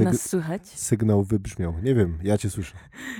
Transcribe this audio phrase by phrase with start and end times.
[0.00, 0.66] Czy nas słychać?
[0.66, 1.74] Sygnał wybrzmiał.
[1.82, 2.76] Nie wiem, ja cię słyszę.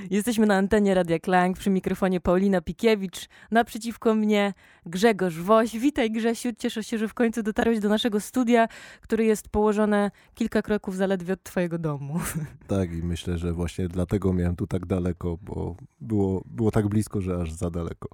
[0.09, 4.53] Jesteśmy na antenie Radia Klang, przy mikrofonie Paulina Pikiewicz, naprzeciwko mnie
[4.85, 5.77] Grzegorz Woś.
[5.77, 8.67] Witaj Grzesiu, cieszę się, że w końcu dotarłeś do naszego studia,
[9.01, 12.19] który jest położone kilka kroków zaledwie od twojego domu.
[12.67, 17.21] Tak i myślę, że właśnie dlatego miałem tu tak daleko, bo było, było tak blisko,
[17.21, 18.09] że aż za daleko.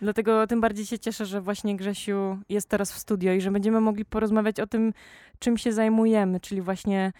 [0.00, 3.80] Dlatego tym bardziej się cieszę, że właśnie Grzesiu jest teraz w studio i że będziemy
[3.80, 4.92] mogli porozmawiać o tym,
[5.38, 7.12] czym się zajmujemy, czyli właśnie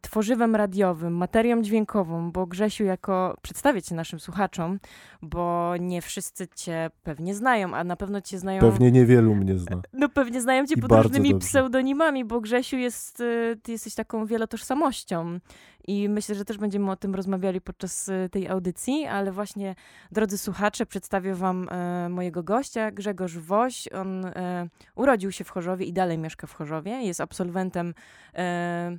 [0.00, 4.80] tworzywem radiowym, materią dźwiękową, bo Grzesiu jako, przedstawię cię naszym słuchaczom,
[5.22, 8.60] bo nie wszyscy cię pewnie znają, a na pewno cię znają...
[8.60, 9.80] Pewnie niewielu mnie zna.
[9.92, 11.48] No pewnie znają cię I pod różnymi dobrze.
[11.48, 15.38] pseudonimami, bo Grzesiu jest, y, ty jesteś taką wielotożsamością
[15.86, 19.74] i myślę, że też będziemy o tym rozmawiali podczas y, tej audycji, ale właśnie,
[20.12, 23.88] drodzy słuchacze, przedstawię wam e, mojego gościa, Grzegorz Woś.
[23.88, 26.90] On e, urodził się w Chorzowie i dalej mieszka w Chorzowie.
[26.90, 27.94] Jest absolwentem
[28.34, 28.98] e,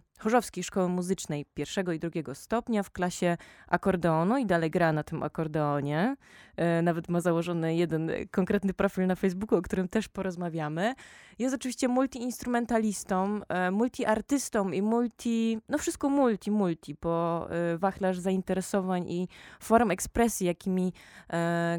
[0.62, 5.24] Chorzowskiej Szkoły Muzycznej pierwszego i drugiego stopnia w klasie akordeonu i dalej gra na tym
[5.24, 6.16] akordeonie.
[6.56, 10.96] E, nawet ma założony jeden konkretny profil na Facebooku, o którym też porozmawiamy.
[11.40, 19.10] Jest oczywiście multiinstrumentalistą, e, multiartystą i multi, no wszystko multi, multi, bo e, wachlarz zainteresowań
[19.10, 19.28] i
[19.60, 20.94] form ekspresji, jakimi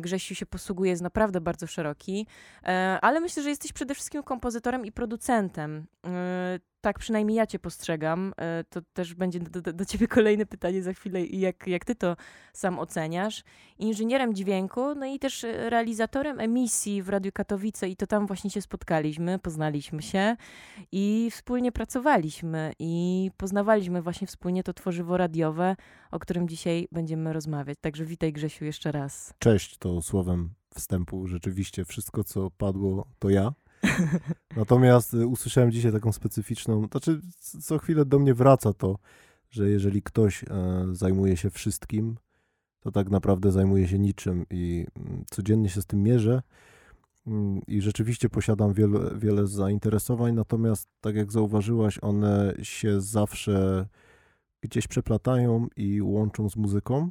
[0.01, 2.27] Grzesiu się posługuje, jest naprawdę bardzo szeroki.
[3.03, 5.87] Ale myślę, że jesteś przede wszystkim kompozytorem i producentem.
[6.83, 8.35] Tak przynajmniej ja cię postrzegam.
[8.37, 11.95] E, to też będzie do, do, do ciebie kolejne pytanie za chwilę, jak, jak ty
[11.95, 12.17] to
[12.53, 13.45] sam oceniasz.
[13.79, 18.51] Inżynierem dźwięku, no i też e, realizatorem emisji w Radiu Katowice i to tam właśnie
[18.51, 20.37] się spotkaliśmy, poznaliśmy się
[20.93, 25.77] i wspólnie pracowaliśmy i poznawaliśmy właśnie wspólnie to tworzywo radiowe,
[26.11, 27.79] o którym dzisiaj będziemy rozmawiać.
[27.81, 29.35] Także witaj Grzesiu jeszcze raz.
[29.39, 31.27] Cześć, to słowem wstępu.
[31.27, 33.53] Rzeczywiście wszystko, co padło, to ja.
[34.57, 37.21] Natomiast y, usłyszałem dzisiaj taką specyficzną, znaczy
[37.61, 38.99] co chwilę do mnie wraca to,
[39.51, 40.49] że jeżeli ktoś e,
[40.93, 42.17] zajmuje się wszystkim,
[42.81, 46.43] to tak naprawdę zajmuje się niczym i mm, codziennie się z tym mierzę
[47.27, 53.87] Mm, i rzeczywiście posiadam wiele, wiele zainteresowań, natomiast tak jak zauważyłaś, one się zawsze
[54.61, 57.11] gdzieś przeplatają i łączą z muzyką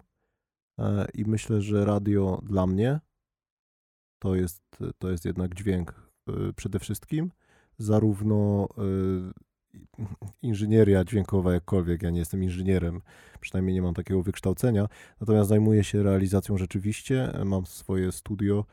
[0.80, 3.00] E, i myślę, że radio dla mnie
[4.20, 4.64] to jest,
[4.98, 6.11] to jest jednak dźwięk
[6.56, 7.32] przede wszystkim,
[7.78, 9.52] zarówno y,
[10.42, 13.02] inżynieria dźwiękowa jakkolwiek, ja nie jestem inżynierem,
[13.40, 14.88] przynajmniej nie mam takiego wykształcenia,
[15.20, 18.66] natomiast zajmuję się realizacją rzeczywiście, mam swoje studio,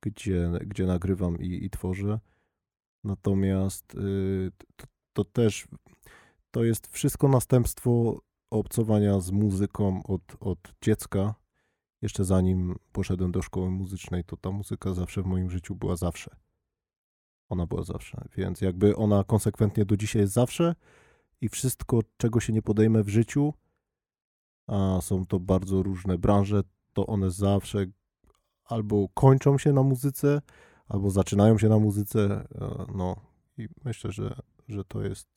[0.00, 2.20] gdzie, gdzie nagrywam i, i tworzę,
[3.04, 5.68] natomiast y, to, to też,
[6.50, 11.34] to jest wszystko następstwo obcowania z muzyką od, od dziecka,
[12.02, 16.36] jeszcze zanim poszedłem do szkoły muzycznej, to ta muzyka zawsze w moim życiu była zawsze.
[17.50, 20.74] Ona była zawsze, więc jakby ona konsekwentnie do dzisiaj jest zawsze
[21.40, 23.54] i wszystko, czego się nie podejmę w życiu,
[24.66, 26.62] a są to bardzo różne branże,
[26.92, 27.86] to one zawsze
[28.64, 30.40] albo kończą się na muzyce,
[30.88, 33.16] albo zaczynają się na muzyce, e, no
[33.58, 34.34] i myślę, że,
[34.68, 35.28] że to jest,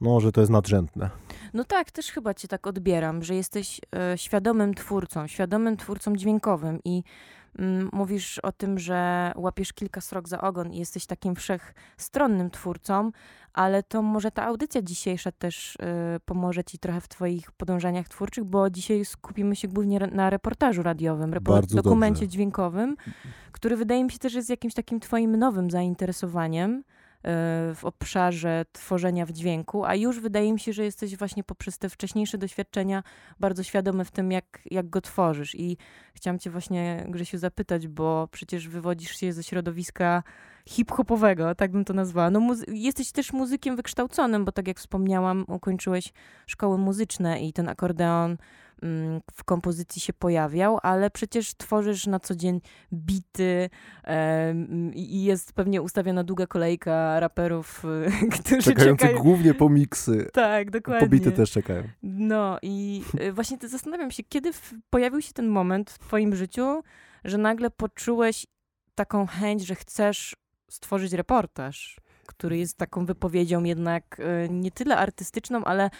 [0.00, 1.10] no, że to jest nadrzędne.
[1.54, 6.80] No tak, też chyba cię tak odbieram, że jesteś e, świadomym twórcą, świadomym twórcą dźwiękowym
[6.84, 7.02] i
[7.92, 13.10] mówisz o tym, że łapiesz kilka srok za ogon i jesteś takim wszechstronnym twórcą,
[13.52, 18.44] ale to może ta audycja dzisiejsza też e, pomoże ci trochę w twoich podążaniach twórczych,
[18.44, 22.28] bo dzisiaj skupimy się głównie na reportażu radiowym, repo- Bardzo dokumencie dobrze.
[22.32, 22.96] dźwiękowym,
[23.52, 26.84] który wydaje mi się też jest jakimś takim twoim nowym zainteresowaniem
[27.74, 31.88] w obszarze tworzenia w dźwięku, a już wydaje mi się, że jesteś właśnie poprzez te
[31.88, 33.02] wcześniejsze doświadczenia
[33.40, 35.54] bardzo świadomy w tym, jak, jak go tworzysz.
[35.54, 35.76] I
[36.14, 40.22] chciałam cię właśnie, Grzesiu, zapytać, bo przecież wywodzisz się ze środowiska
[40.68, 42.30] hip-hopowego, tak bym to nazwała.
[42.30, 46.12] No, jesteś też muzykiem wykształconym, bo tak jak wspomniałam, ukończyłeś
[46.46, 48.36] szkoły muzyczne i ten akordeon
[49.34, 52.60] w kompozycji się pojawiał, ale przecież tworzysz na co dzień
[52.92, 53.70] bity
[54.94, 57.82] i jest pewnie ustawiona długa kolejka raperów,
[58.40, 59.22] którzy Czekających czekają.
[59.22, 61.06] głównie po miksy, Tak, dokładnie.
[61.06, 61.82] pobity też czekają.
[62.02, 64.50] No i y, właśnie zastanawiam się, kiedy
[64.90, 66.82] pojawił się ten moment w twoim życiu,
[67.24, 68.46] że nagle poczułeś
[68.94, 70.36] taką chęć, że chcesz
[70.70, 71.96] stworzyć reportaż,
[72.26, 75.90] który jest taką wypowiedzią jednak y, nie tyle artystyczną, ale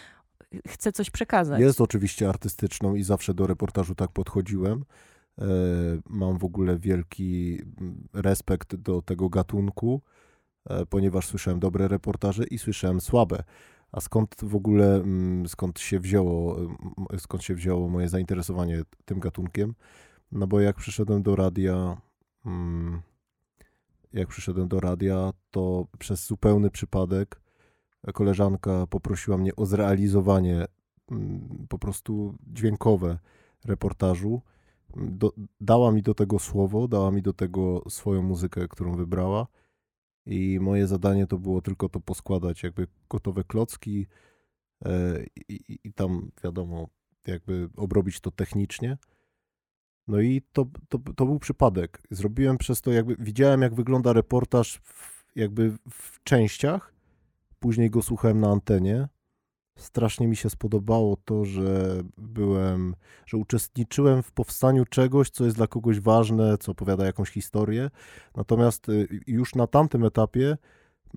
[0.67, 1.61] chce coś przekazać.
[1.61, 4.85] Jest oczywiście artystyczną i zawsze do reportażu tak podchodziłem.
[5.39, 5.45] E,
[6.09, 7.61] Mam w ogóle wielki
[8.13, 10.01] respekt do tego gatunku,
[10.69, 13.43] e, ponieważ słyszałem dobre reportaże i słyszałem słabe.
[13.91, 15.03] A skąd w ogóle,
[15.47, 16.57] skąd się wzięło,
[17.17, 19.73] skąd się wzięło moje zainteresowanie tym gatunkiem?
[20.31, 21.97] No bo jak przyszedłem do radia,
[24.13, 27.41] jak przyszedłem do radia, to przez zupełny przypadek
[28.11, 30.65] koleżanka poprosiła mnie o zrealizowanie
[31.11, 33.19] mm, po prostu dźwiękowe
[33.65, 34.41] reportażu.
[34.95, 39.47] Do, dała mi do tego słowo, dała mi do tego swoją muzykę, którą wybrała.
[40.25, 44.07] I moje zadanie to było tylko to poskładać, jakby gotowe klocki
[45.49, 46.87] i, i, i tam, wiadomo,
[47.27, 48.97] jakby obrobić to technicznie.
[50.07, 52.01] No i to, to, to był przypadek.
[52.11, 56.92] Zrobiłem przez to, jakby widziałem, jak wygląda reportaż w, jakby w częściach.
[57.63, 59.07] Później go słuchałem na antenie.
[59.77, 62.95] Strasznie mi się spodobało to, że byłem,
[63.25, 67.89] że uczestniczyłem w powstaniu czegoś, co jest dla kogoś ważne, co opowiada jakąś historię.
[68.35, 70.57] Natomiast y, już na tamtym etapie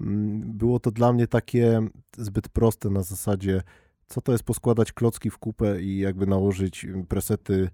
[0.00, 3.62] mm, było to dla mnie takie zbyt proste na zasadzie,
[4.06, 7.70] co to jest poskładać klocki w kupę i jakby nałożyć presety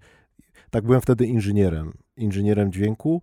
[0.69, 3.21] tak byłem wtedy inżynierem, inżynierem dźwięku.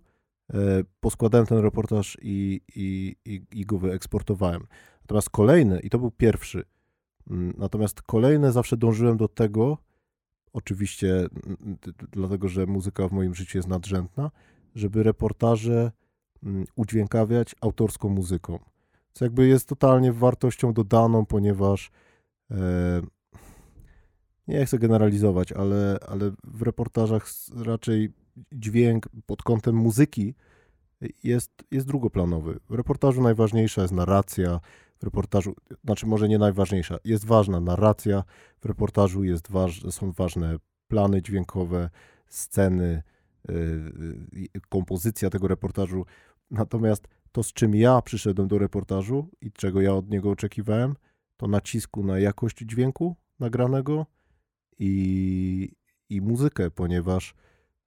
[0.53, 0.57] E,
[0.99, 4.67] poskładałem ten reportaż i, i, i, i go wyeksportowałem.
[5.11, 6.63] Natomiast kolejne, i to był pierwszy,
[7.29, 9.77] mm, natomiast kolejne zawsze dążyłem do tego,
[10.53, 11.27] oczywiście
[12.11, 14.31] dlatego, że muzyka w moim życiu jest nadrzędna,
[14.75, 15.91] żeby reportaże
[16.43, 18.59] mm, udźwiękawiać autorską muzyką.
[19.13, 21.91] Co jakby jest totalnie wartością dodaną, ponieważ
[22.51, 22.55] e,
[24.47, 28.13] nie chcę generalizować, ale, ale w reportażach raczej
[28.51, 30.35] dźwięk pod kątem muzyki
[31.23, 32.59] jest, jest drugoplanowy.
[32.69, 34.59] W reportażu najważniejsza jest narracja,
[35.01, 38.23] w reportażu, znaczy może nie najważniejsza, jest ważna narracja,
[38.61, 40.57] w reportażu jest waż, są ważne
[40.87, 41.89] plany dźwiękowe,
[42.27, 43.03] sceny,
[43.49, 46.05] yy, kompozycja tego reportażu.
[46.51, 50.95] Natomiast to, z czym ja przyszedłem do reportażu i czego ja od niego oczekiwałem,
[51.37, 54.05] to nacisku na jakość dźwięku nagranego,
[54.83, 55.75] i,
[56.09, 57.35] i muzykę, ponieważ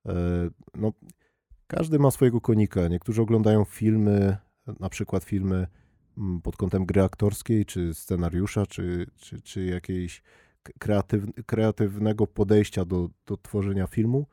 [0.07, 0.15] e,
[0.75, 0.93] no,
[1.67, 2.89] każdy ma swojego konika.
[2.89, 4.37] Niektórzy oglądają filmy,
[4.81, 5.67] na przykład filmy
[6.43, 10.23] pod kątem gry aktorskiej, czy scenariusza, czy, czy, czy jakiejś
[10.79, 14.27] kreatyw, kreatywnego podejścia do, do tworzenia filmu.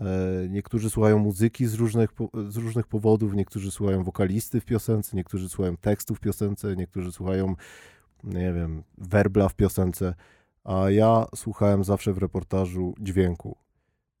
[0.00, 0.04] E,
[0.48, 2.10] niektórzy słuchają muzyki z różnych,
[2.48, 7.54] z różnych powodów, niektórzy słuchają wokalisty w piosence, niektórzy słuchają tekstów w piosence, niektórzy słuchają,
[8.24, 10.14] nie wiem, werbla w piosence
[10.64, 13.56] a ja słuchałem zawsze w reportażu dźwięku.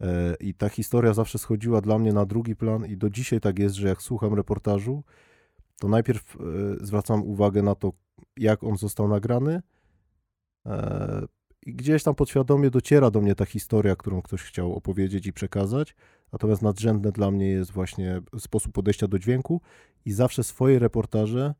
[0.00, 3.58] E, I ta historia zawsze schodziła dla mnie na drugi plan, i do dzisiaj tak
[3.58, 5.02] jest, że jak słucham reportażu,
[5.80, 6.38] to najpierw e,
[6.80, 7.92] zwracam uwagę na to,
[8.36, 9.62] jak on został nagrany.
[10.66, 11.22] E,
[11.66, 15.96] I gdzieś tam podświadomie dociera do mnie ta historia, którą ktoś chciał opowiedzieć i przekazać.
[16.32, 19.60] Natomiast nadrzędne dla mnie jest właśnie sposób podejścia do dźwięku,
[20.04, 21.54] i zawsze swoje reportaże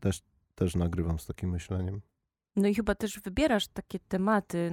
[0.00, 0.22] też,
[0.54, 2.00] też nagrywam z takim myśleniem.
[2.56, 4.70] No i chyba też wybierasz takie tematy.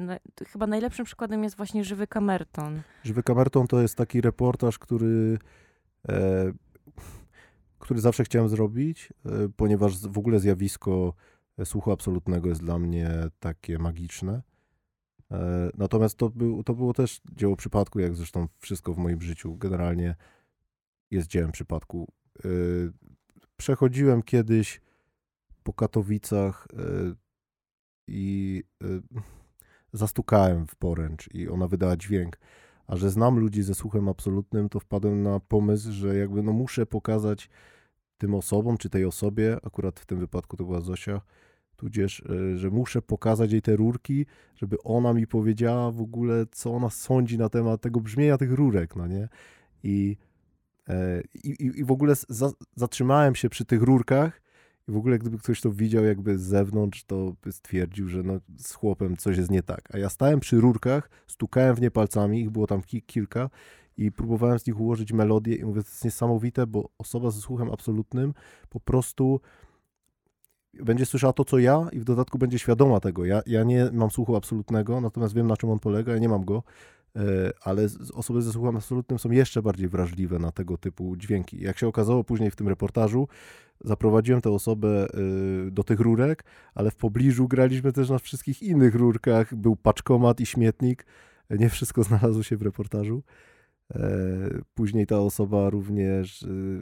[0.47, 2.81] Chyba najlepszym przykładem jest właśnie Żywy Kamerton.
[3.03, 5.39] Żywy Kamerton to jest taki reportaż, który,
[6.09, 6.51] e,
[7.85, 11.13] który zawsze chciałem zrobić, e, ponieważ w ogóle zjawisko
[11.65, 13.09] słuchu absolutnego jest dla mnie
[13.39, 14.41] takie magiczne.
[15.31, 19.57] E, natomiast to, był, to było też dzieło przypadku, jak zresztą wszystko w moim życiu
[19.57, 20.15] generalnie
[21.11, 22.07] jest dziełem przypadku.
[22.45, 22.49] E,
[23.57, 24.81] przechodziłem kiedyś
[25.63, 27.15] po Katowicach e,
[28.07, 29.01] i y,
[29.93, 32.39] zastukałem w poręcz i ona wydała dźwięk.
[32.87, 36.85] A że znam ludzi ze słuchem absolutnym, to wpadłem na pomysł, że jakby no muszę
[36.85, 37.49] pokazać
[38.17, 41.21] tym osobom, czy tej osobie, akurat w tym wypadku to była Zosia,
[41.75, 46.73] tudzież, y, że muszę pokazać jej te rurki, żeby ona mi powiedziała w ogóle, co
[46.73, 49.29] ona sądzi na temat tego brzmienia tych rurek, no nie?
[49.83, 50.17] I,
[50.89, 54.41] e, i, i w ogóle za, zatrzymałem się przy tych rurkach
[54.87, 58.39] i w ogóle gdyby ktoś to widział jakby z zewnątrz, to by stwierdził, że no,
[58.57, 59.95] z chłopem coś jest nie tak.
[59.95, 63.49] A ja stałem przy rurkach, stukałem w nie palcami, ich było tam ki kilka
[63.97, 67.71] i próbowałem z nich ułożyć melodię i mówię, to jest niesamowite, bo osoba ze słuchem
[67.71, 68.33] absolutnym
[68.69, 69.39] po prostu
[70.73, 73.25] będzie słyszała to, co ja i w dodatku będzie świadoma tego.
[73.25, 76.45] Ja, ja nie mam słuchu absolutnego, natomiast wiem, na czym on polega, ja nie mam
[76.45, 76.63] go,
[77.15, 77.21] e,
[77.61, 81.61] ale osoby ze słuchem absolutnym są jeszcze bardziej wrażliwe na tego typu dźwięki.
[81.61, 83.27] Jak się okazało później w tym reportażu,
[83.83, 85.07] zaprowadziłem tę osobę
[85.67, 86.43] y, do tych rurek,
[86.75, 89.55] ale w pobliżu graliśmy też na wszystkich innych rurkach.
[89.55, 91.05] Był paczkomat i śmietnik.
[91.49, 93.23] Nie wszystko znalazło się w reportażu.
[93.93, 93.99] E,
[94.73, 96.81] później ta osoba również y,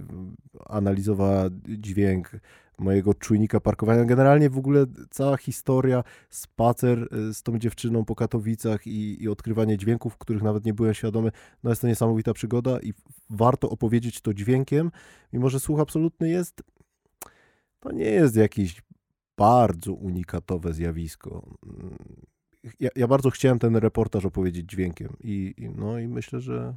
[0.65, 2.31] analizowała dźwięk
[2.77, 4.05] mojego czujnika parkowania.
[4.05, 9.77] Generalnie w ogóle cała historia, spacer y, z tą dziewczyną po Katowicach i, i odkrywanie
[9.77, 11.31] dźwięków, których nawet nie byłem świadomy,
[11.63, 12.93] no jest to niesamowita przygoda i
[13.29, 14.91] warto opowiedzieć to dźwiękiem,
[15.33, 16.63] mimo że słuch absolutny jest
[17.83, 18.81] to nie jest jakieś
[19.37, 21.55] bardzo unikatowe zjawisko.
[22.79, 26.75] Ja, ja bardzo chciałem ten reportaż opowiedzieć dźwiękiem i, i, no i myślę, że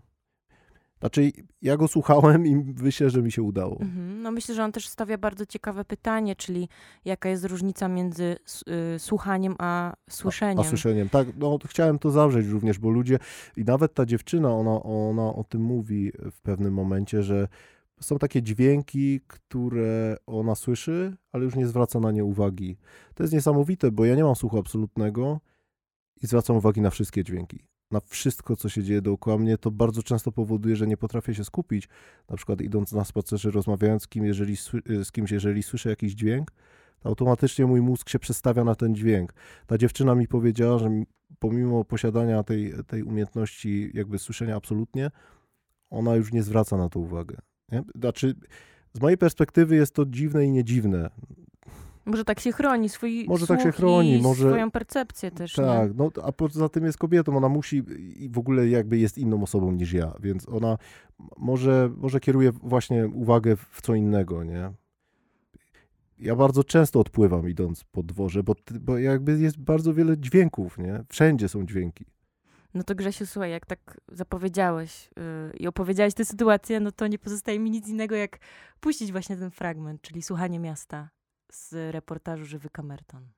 [1.01, 3.81] Znaczy, ja go słuchałem i myślę, że mi się udało.
[3.81, 4.23] Mhm.
[4.23, 6.69] No myślę, że on też stawia bardzo ciekawe pytanie, czyli
[7.05, 8.37] jaka jest różnica między
[8.97, 10.59] y, słuchaniem a słyszeniem.
[10.59, 13.19] A, a słyszeniem, tak, no chciałem to zawrzeć również, bo ludzie,
[13.57, 17.49] i nawet ta dziewczyna, ona, ona o tym mówi w pewnym momencie, że
[18.01, 22.77] są takie dźwięki, które ona słyszy, ale już nie zwraca na nie uwagi.
[23.15, 25.41] To jest niesamowite, bo ja nie mam słuchu absolutnego
[26.23, 27.67] i zwracam uwagi na wszystkie dźwięki.
[27.91, 31.45] Na wszystko, co się dzieje dookoła mnie, to bardzo często powoduje, że nie potrafię się
[31.45, 31.89] skupić.
[32.29, 36.13] Na przykład idąc na spacerze, rozmawiając z, kim, jeżeli, sły- z kimś, jeżeli słyszę jakiś
[36.13, 36.51] dźwięk,
[37.01, 39.35] to automatycznie mój mózg się przestawia na ten dźwięk.
[39.67, 40.91] Ta dziewczyna mi powiedziała, że
[41.39, 45.11] pomimo posiadania tej, tej umiejętności jakby słyszenia absolutnie,
[45.91, 47.37] ona już nie zwraca na to uwagę.
[47.73, 47.83] Nie?
[47.95, 48.35] Znaczy,
[48.93, 51.11] z mojej perspektywy jest to dziwne i niedziwne.
[52.07, 55.89] Może tak się chroni swój Może tak się chroni, i może- swoją percepcję też, Tak,
[55.89, 55.95] nie?
[55.97, 57.83] no a poza tym jest kobietą, ona musi
[58.17, 60.79] i w ogóle jakby jest inną osobą niż ja, więc ona
[61.37, 64.73] może, może kieruje właśnie uwagę w co innego, nie?
[66.19, 71.05] Ja bardzo często odpływam idąc po dworze, bo, bo jakby jest bardzo wiele dźwięków, nie?
[71.09, 72.05] Wszędzie są dźwięki.
[72.75, 77.19] No to Grzesiu, słuchaj, jak tak zapowiedziałeś yy, i opowiedziałeś tę sytuację, no to nie
[77.19, 78.39] pozostaje mi nic innego, jak
[78.81, 81.09] puścić właśnie ten fragment, czyli słuchanie miasta
[81.53, 83.29] z reportażu Żywy Kamerton.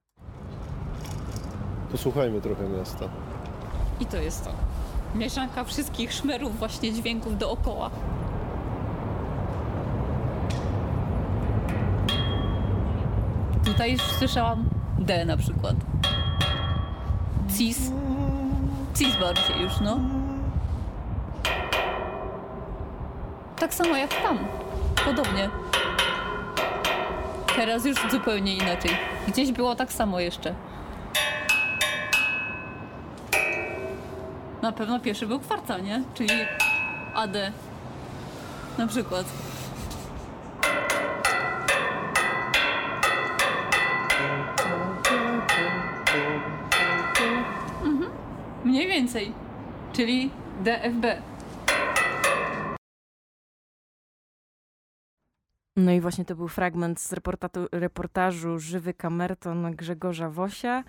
[1.92, 3.08] Posłuchajmy trochę miasta.
[4.00, 4.50] I to jest to.
[5.14, 7.90] Mieszanka wszystkich szmerów, właśnie dźwięków dookoła.
[13.64, 15.76] Tutaj już słyszałam D na przykład.
[17.56, 17.92] Cis.
[18.94, 20.00] Cis bardziej już, no.
[23.58, 24.38] Tak samo jak tam.
[25.04, 25.50] Podobnie.
[27.56, 28.90] Teraz już zupełnie inaczej.
[29.28, 30.54] Gdzieś było tak samo jeszcze.
[34.62, 36.02] Na pewno pierwszy był kwarta, nie?
[36.14, 36.30] Czyli
[37.14, 37.52] AD.
[38.78, 39.26] Na przykład.
[47.84, 48.10] Mhm.
[48.64, 49.32] Mniej więcej.
[49.92, 51.04] Czyli DFB.
[55.78, 57.14] No i właśnie to był fragment z
[57.72, 60.84] reportażu Żywy Kamerton Grzegorza Wosia,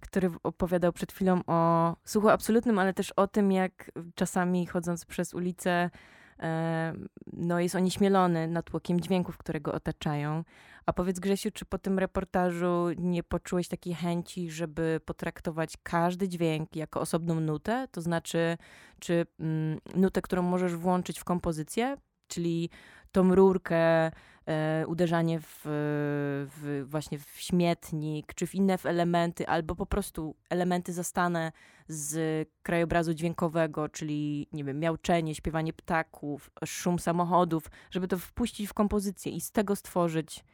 [0.00, 5.34] który opowiadał przed chwilą o słuchu absolutnym, ale też o tym, jak czasami chodząc przez
[5.34, 5.90] ulicę,
[6.38, 6.94] e,
[7.32, 10.44] no jest onieśmielony natłokiem dźwięków, które go otaczają.
[10.86, 16.76] A powiedz Grzesiu, czy po tym reportażu nie poczułeś takiej chęci, żeby potraktować każdy dźwięk
[16.76, 17.88] jako osobną nutę?
[17.90, 18.58] To znaczy,
[19.00, 21.96] czy mm, nutę, którą możesz włączyć w kompozycję,
[22.32, 22.70] czyli
[23.12, 24.10] tą rurkę,
[24.46, 30.34] e, uderzanie w, w właśnie w śmietnik, czy w inne w elementy, albo po prostu
[30.50, 31.52] elementy zastane
[31.88, 38.74] z krajobrazu dźwiękowego, czyli nie wiem, miauczenie, śpiewanie ptaków, szum samochodów, żeby to wpuścić w
[38.74, 40.44] kompozycję i z tego stworzyć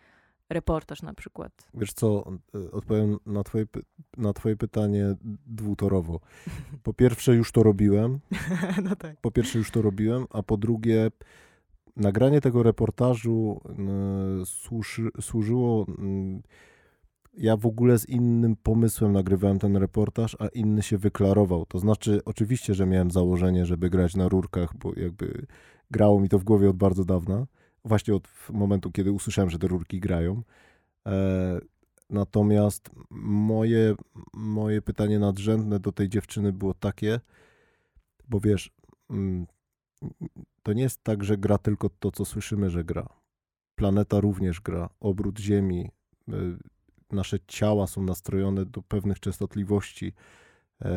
[0.50, 1.52] reportaż na przykład.
[1.74, 3.64] Wiesz co, y, odpowiem na twoje,
[4.16, 5.14] na twoje pytanie
[5.46, 6.20] dwutorowo.
[6.82, 8.20] Po pierwsze już to robiłem,
[8.84, 9.20] no tak.
[9.20, 11.10] po pierwsze już to robiłem, a po drugie
[11.98, 13.60] nagranie tego reportażu
[14.42, 15.86] y, służy, służyło.
[15.88, 16.42] y,
[17.34, 21.66] Ja w ogóle z innym pomysłem nagrywałem ten reportaż, a inny się wyklarował.
[21.66, 25.46] To znaczy, oczywiście, że miałem założenie, żeby grać na rurkach, bo jakby
[25.90, 27.46] grało mi to w głowie od bardzo dawna.
[27.84, 30.42] Właśnie od momentu, kiedy usłyszałem, że te rurki grają.
[31.06, 31.60] E,
[32.10, 33.94] natomiast moje,
[34.34, 37.20] moje pytanie nadrzędne do tej dziewczyny było takie,
[38.28, 38.72] bo wiesz,
[39.10, 39.46] mm,
[40.68, 43.08] to nie jest tak, że gra tylko to, co słyszymy, że gra.
[43.74, 45.90] Planeta również gra, obrót Ziemi,
[46.28, 46.32] y,
[47.10, 50.12] nasze ciała są nastrojone do pewnych częstotliwości.
[50.84, 50.90] E,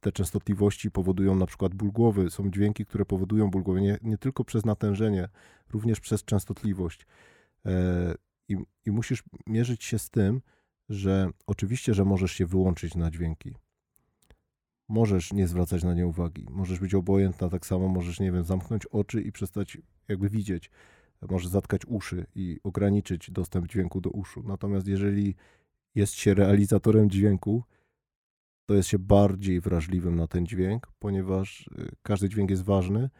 [0.00, 2.30] Te częstotliwości powodują na przykład ból głowy.
[2.30, 5.28] Są dźwięki, które powodują ból głowy nie, nie tylko przez natężenie,
[5.70, 7.06] również przez częstotliwość.
[7.66, 8.14] E,
[8.48, 8.56] I,
[8.86, 10.40] I musisz mierzyć się z tym,
[10.88, 13.54] że oczywiście, że możesz się wyłączyć na dźwięki.
[14.88, 16.46] Możesz nie zwracać na nie uwagi.
[16.50, 20.70] Możesz być obojętna tak samo, możesz, nie wiem, zamknąć oczy i przestać jakby widzieć.
[21.30, 24.42] Możesz zatkać uszy i ograniczyć dostęp dźwięku do uszu.
[24.42, 25.34] Natomiast jeżeli
[25.94, 27.64] jest się realizatorem dźwięku,
[28.66, 33.10] to jest się bardziej wrażliwym na ten dźwięk, ponieważ y, każdy dźwięk jest ważny.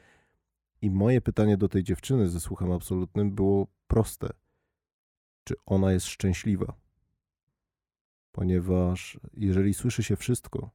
[0.83, 4.29] I moje pytanie do tej dziewczyny ze słuchem absolutnym było proste.
[5.45, 6.75] Czy ona jest szczęśliwa?
[8.33, 10.71] Ponieważ jeżeli słyszy się wszystko,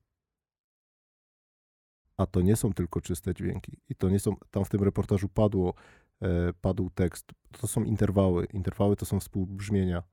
[2.17, 5.29] a to nie są tylko czyste dźwięki, i to nie są, tam w tym reportażu
[5.29, 5.73] padło,
[6.21, 8.45] e, padł tekst, to są interwały.
[8.45, 10.03] Interwały to są współbrzmienia.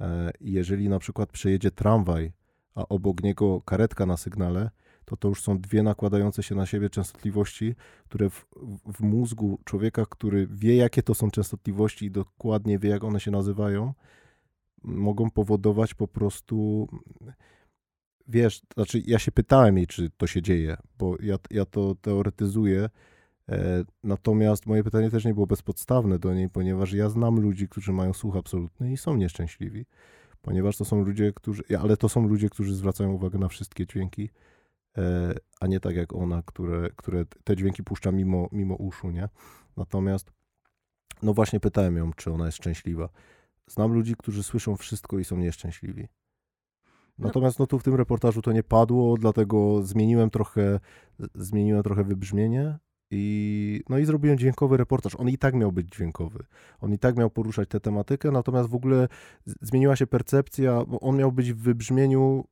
[0.00, 2.32] E, jeżeli na przykład przejedzie tramwaj,
[2.74, 4.70] a obok niego karetka na sygnale,
[5.04, 7.74] to to już są dwie nakładające się na siebie częstotliwości,
[8.04, 8.46] które w,
[8.94, 13.30] w mózgu człowieka, który wie, jakie to są częstotliwości i dokładnie wie, jak one się
[13.30, 13.94] nazywają,
[14.82, 16.88] mogą powodować po prostu.
[18.28, 22.90] Wiesz, znaczy ja się pytałem jej, czy to się dzieje, bo ja, ja to teoretyzuję,
[23.48, 27.92] e, natomiast moje pytanie też nie było bezpodstawne do niej, ponieważ ja znam ludzi, którzy
[27.92, 29.86] mają słuch absolutny i są nieszczęśliwi,
[30.42, 34.30] ponieważ to są ludzie, którzy, ale to są ludzie, którzy zwracają uwagę na wszystkie dźwięki,
[34.98, 39.28] e, a nie tak jak ona, które, które te dźwięki puszcza mimo, mimo uszu, nie?
[39.76, 40.32] Natomiast,
[41.22, 43.08] no właśnie pytałem ją, czy ona jest szczęśliwa.
[43.66, 46.08] Znam ludzi, którzy słyszą wszystko i są nieszczęśliwi.
[47.18, 47.26] No.
[47.26, 50.80] Natomiast no tu w tym reportażu to nie padło, dlatego zmieniłem trochę,
[51.34, 52.78] zmieniłem trochę wybrzmienie
[53.10, 55.14] i, no i zrobiłem dźwiękowy reportaż.
[55.16, 56.44] On i tak miał być dźwiękowy.
[56.80, 59.08] On i tak miał poruszać tę tematykę, natomiast w ogóle
[59.60, 62.44] zmieniła się percepcja, bo on miał być w wybrzmieniu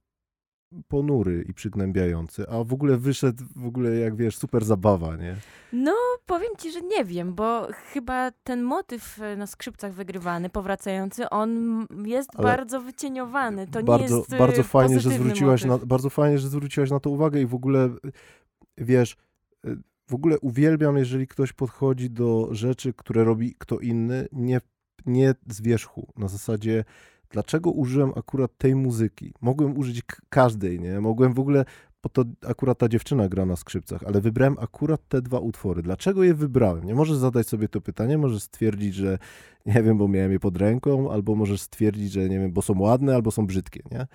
[0.89, 5.37] ponury i przygnębiający, a w ogóle wyszedł w ogóle, jak wiesz, super zabawa, nie?
[5.73, 5.95] No,
[6.27, 11.81] powiem ci, że nie wiem, bo chyba ten motyw e, na skrzypcach wygrywany, powracający, on
[12.05, 13.67] jest Ale bardzo wycieniowany.
[13.67, 15.89] To bardzo, nie jest e, bardzo fajnie, że zwróciłaś na, motyw.
[15.89, 18.13] bardzo fajnie, że zwróciłaś na to uwagę i w ogóle y,
[18.79, 19.17] wiesz,
[20.09, 24.61] w ogóle uwielbiam, jeżeli ktoś podchodzi do rzeczy, które robi kto inny, nie,
[25.07, 26.13] nie z wierzchu.
[26.17, 26.85] Na zasadzie,
[27.31, 29.33] dlaczego użyłem akurat tej muzyki?
[29.41, 31.01] Mogłem użyć każdej, nie?
[31.01, 31.65] Mogłem w ogóle,
[32.05, 35.83] bo to akurat ta dziewczyna gra na skrzypcach, ale wybrałem akurat te dwa utwory.
[35.83, 36.85] Dlaczego je wybrałem?
[36.85, 39.19] Nie możesz zadać sobie to pytanie, możesz stwierdzić, że
[39.67, 42.81] nie wiem, bo miałem je pod ręką, albo możesz stwierdzić, że nie wiem, bo są
[42.81, 44.07] ładne, albo są brzydkie, nie?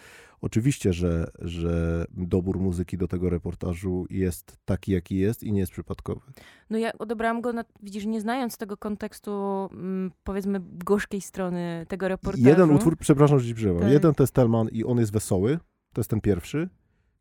[0.41, 5.71] Oczywiście, że, że dobór muzyki do tego reportażu jest taki, jaki jest i nie jest
[5.71, 6.21] przypadkowy.
[6.69, 9.31] No ja odebrałam go, na, widzisz, nie znając tego kontekstu,
[9.71, 12.47] mm, powiedzmy, gorzkiej strony tego reportażu.
[12.47, 13.81] Jeden utwór, przepraszam, że ci przerwam.
[13.81, 13.91] Tak.
[13.91, 15.59] Jeden to jest Telman i on jest wesoły,
[15.93, 16.69] to jest ten pierwszy,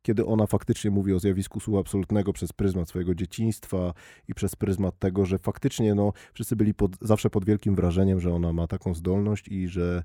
[0.08, 3.94] kiedy ona faktycznie mówi o zjawisku słuchu absolutnego przez pryzmat swojego dzieciństwa
[4.28, 8.34] i przez pryzmat tego, że faktycznie no, wszyscy byli pod, zawsze pod wielkim wrażeniem, że
[8.34, 10.02] ona ma taką zdolność i że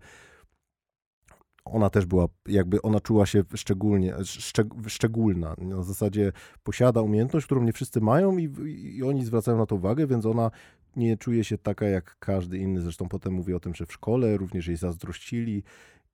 [1.66, 5.56] ona też była, jakby ona czuła się szczególnie, szczeg, szczególna.
[5.58, 6.32] Na zasadzie
[6.64, 8.50] posiada umiejętność, którą nie wszyscy mają i,
[8.98, 10.52] i oni zwracają na to uwagę, więc ona
[10.96, 12.82] nie czuje się taka jak każdy inny.
[12.82, 15.64] Zresztą potem mówi o tym, że w szkole również jej zazdrościli.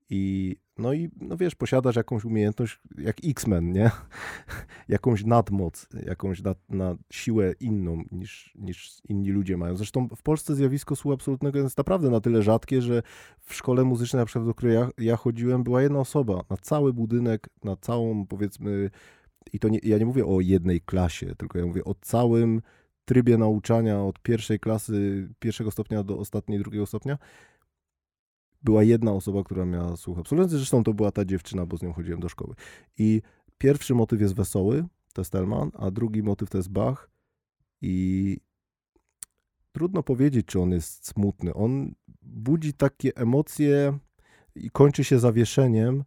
[0.10, 3.92] I no i no wiesz, posiadasz jakąś umiejętność jak X-Men, nie?
[4.88, 9.76] jakąś nadmoc, jakąś nad, nad siłę inną niż, niż inni ludzie mają.
[9.78, 13.04] Zresztą w Polsce zjawisko słuchu absolutnego jest naprawdę na tyle rzadkie, że
[13.40, 16.94] w szkole muzycznej, na przykład, do której ja, ja chodziłem, była jedna osoba na cały
[16.94, 18.90] budynek, na całą powiedzmy,
[19.54, 22.62] i to nie, ja nie mówię o jednej klasie, tylko ja mówię o całym
[23.06, 27.18] trybie nauczania od pierwszej klasy, pierwszego stopnia do ostatniej, drugiego stopnia,
[28.62, 30.58] była jedna osoba, która miała słuch absolutny.
[30.58, 32.56] Zresztą to była ta dziewczyna, bo z nią chodziłem do szkoły.
[32.98, 33.22] I
[33.58, 37.10] pierwszy motyw jest wesoły, to jest Telman, a drugi motyw to jest Bach.
[37.82, 38.38] I
[39.72, 41.54] trudno powiedzieć, czy on jest smutny.
[41.54, 43.98] On budzi takie emocje
[44.56, 46.04] i kończy się zawieszeniem.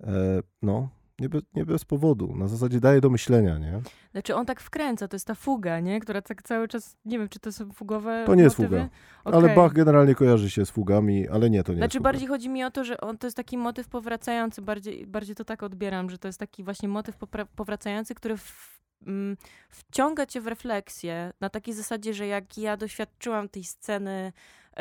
[0.00, 2.36] E, no, nie bez, nie bez powodu.
[2.36, 3.80] Na zasadzie daje do myślenia, nie?
[4.12, 6.00] Znaczy on tak wkręca, to jest ta fuga, nie?
[6.00, 8.76] Która tak cały czas, nie wiem, czy to są fugowe To nie jest motywy?
[8.76, 8.90] fuga.
[9.24, 9.40] Okej.
[9.40, 12.64] Ale Bach generalnie kojarzy się z fugami, ale nie, to nie Znaczy bardziej chodzi mi
[12.64, 16.18] o to, że on to jest taki motyw powracający, bardziej, bardziej to tak odbieram, że
[16.18, 17.16] to jest taki właśnie motyw
[17.56, 19.36] powracający, który w, mm,
[19.70, 24.32] wciąga cię w refleksję na takiej zasadzie, że jak ja doświadczyłam tej sceny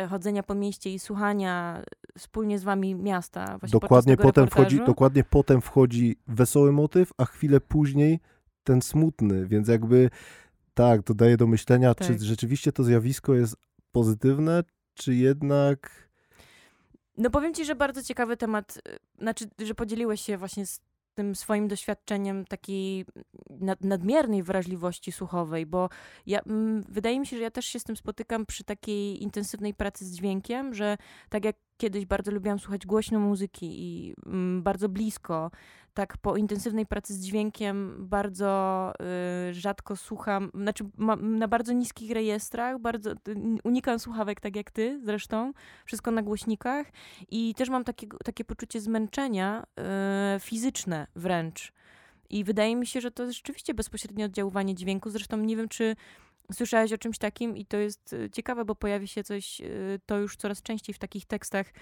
[0.10, 1.84] chodzenia po mieście i słuchania
[2.18, 8.20] wspólnie z wami miasta Dokładnie potem, wchodzi, dokładnie potem wchodzi wesoły motyw, a chwilę później
[8.64, 10.10] ten smutny, więc jakby
[10.74, 12.08] tak, to daje do myślenia, Tak.
[12.08, 13.56] czy rzeczywiście to zjawisko jest
[13.92, 16.10] pozytywne, czy jednak
[17.18, 20.82] No powiem ci, że bardzo ciekawy temat, y, znaczy, że podzieliłeś się właśnie z
[21.14, 23.06] tym swoim doświadczeniem takiej
[23.50, 25.90] nad, nadmiernej wrażliwości słuchowej, bo
[26.26, 29.74] ja, mm, wydaje mi się, że ja też się z tym spotykam przy takiej intensywnej
[29.74, 30.98] pracy z dźwiękiem, że
[31.30, 35.52] tak jak kiedyś bardzo lubiłam słuchać głośno muzyki i mm, bardzo blisko,
[35.94, 38.94] tak po intensywnej pracy z dźwiękiem bardzo
[39.50, 43.16] y, rzadko słucham, znaczy mam na bardzo niskich rejestrach, bardzo y,
[43.64, 45.54] unikam słuchawek tak jak ty zresztą,
[45.86, 46.88] wszystko na głośnikach
[47.32, 49.64] i też mam takie, takie poczucie zmęczenia
[50.36, 51.74] y, fizyczne wręcz.
[52.30, 55.10] I wydaje mi się, że to rzeczywiście bezpośrednie oddziaływanie dźwięku.
[55.10, 55.96] Zresztą nie wiem, czy
[56.54, 60.18] słyszałeś o czymś takim i to jest y, ciekawe, bo pojawi się coś, y, to
[60.18, 61.74] już coraz częściej w takich tekstach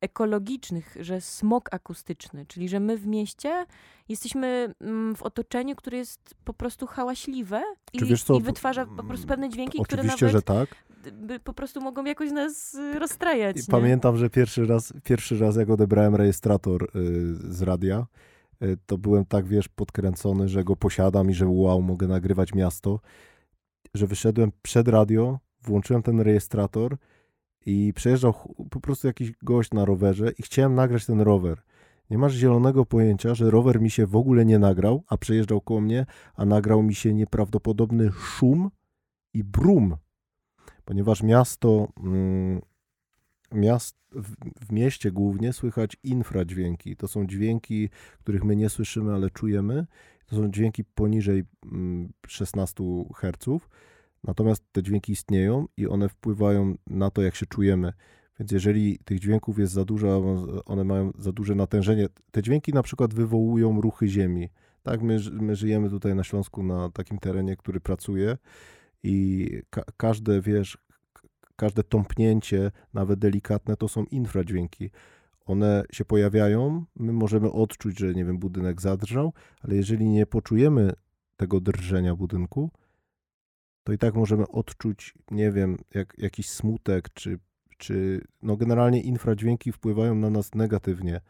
[0.00, 3.66] ekologicznych, że smog akustyczny, czyli że my w mieście
[4.08, 7.98] jesteśmy mm, w otoczeniu, które jest po prostu hałaśliwe i,
[8.38, 10.68] i wytwarza po prostu pewne dźwięki, które nawet że tak.
[11.44, 13.56] po prostu mogą jakoś nas y, rozstrajać.
[13.56, 13.70] I?
[13.70, 16.88] Pamiętam, że pierwszy raz, pierwszy raz jak odebrałem rejestrator y,
[17.34, 18.06] z radia,
[18.62, 23.00] y, to byłem tak, wiesz, podkręcony, że go posiadam i że wow, mogę nagrywać miasto,
[23.94, 26.96] że wyszedłem przed radio, włączyłem ten rejestrator
[27.66, 28.34] i przejeżdżał
[28.70, 31.62] po prostu jakiś gość na rowerze i chciałem nagrać ten rower.
[32.10, 35.80] Nie masz zielonego pojęcia, że rower mi się w ogóle nie nagrał, a przejeżdżał koło
[35.80, 38.70] mnie, a nagrał mi się nieprawdopodobny szum
[39.34, 39.96] i brum.
[40.84, 42.60] Ponieważ miasto, mm,
[43.52, 46.96] miast, w, mieście głównie słychać infradźwięki.
[46.96, 47.88] To są dźwięki,
[48.20, 49.86] których my nie słyszymy, ale czujemy.
[50.26, 51.44] To są dźwięki poniżej
[52.26, 53.68] 16 mm, Hz.
[54.24, 57.92] Natomiast te dźwięki istnieją i one wpływają na to, jak się czujemy.
[58.40, 62.82] Więc jeżeli tych dźwięków jest za dużo, one mają za duże natężenie, te dźwięki na
[62.82, 64.48] przykład wywołują ruchy ziemi.
[64.82, 68.38] Tak, my, my żyjemy tutaj na Śląsku na takim terenie, który pracuje
[69.02, 70.78] i ka każde, wiesz,
[71.56, 74.90] każde tąpnięcie, nawet delikatne, to są infradźwięki.
[75.46, 80.92] One się pojawiają, my możemy odczuć, że nie wiem, budynek zadrżał, ale jeżeli nie poczujemy
[81.36, 82.70] tego drżenia budynku,
[83.88, 87.38] to i tak możemy odczuć, nie wiem, jak, jakiś smutek, czy,
[87.78, 91.20] czy no generalnie infradźwięki wpływają na nas negatywnie.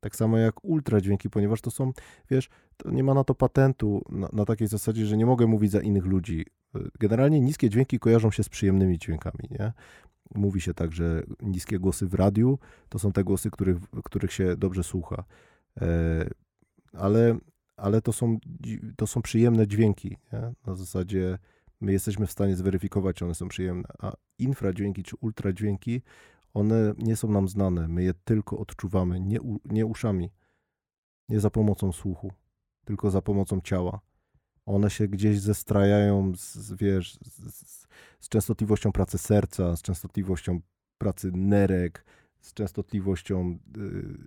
[0.00, 1.92] Tak samo jak ultradźwięki, ponieważ to są,
[2.30, 5.70] wiesz, to nie ma na to patentu na, na, takiej zasadzie, że nie mogę mówić
[5.70, 6.46] za innych ludzi.
[7.00, 9.72] Generalnie niskie dźwięki kojarzą się z przyjemnymi dźwiękami, nie?
[10.34, 14.56] Mówi się tak, że niskie głosy w radiu to są te głosy, których, których się
[14.56, 15.24] dobrze słucha.
[15.80, 15.86] E,
[16.92, 17.38] ale,
[17.76, 18.38] ale to, są,
[18.96, 20.52] to są przyjemne dźwięki, nie?
[20.66, 21.38] Na zasadzie
[21.84, 23.88] my jesteśmy w stanie zweryfikować, czy one są przyjemne.
[23.98, 26.02] A infradźwięki czy ultradźwięki,
[26.54, 27.88] one nie są nam znane.
[27.88, 30.30] My je tylko odczuwamy, nie, nie uszami,
[31.28, 32.32] nie za pomocą słuchu,
[32.84, 34.00] tylko za pomocą ciała.
[34.66, 37.86] One się gdzieś zestrajają z, wiesz, z,
[38.20, 40.60] z częstotliwością pracy serca, z częstotliwością
[40.98, 42.04] pracy nerek,
[42.40, 44.26] z częstotliwością y,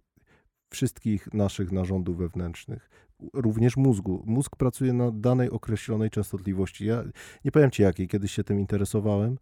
[0.69, 2.89] wszystkich naszych narządów wewnętrznych,
[3.33, 4.23] również mózgu.
[4.25, 6.85] Mózg pracuje na danej określonej częstotliwości.
[6.85, 7.03] Ja
[7.45, 9.37] nie powiem ci jakiej, kiedyś się tym interesowałem.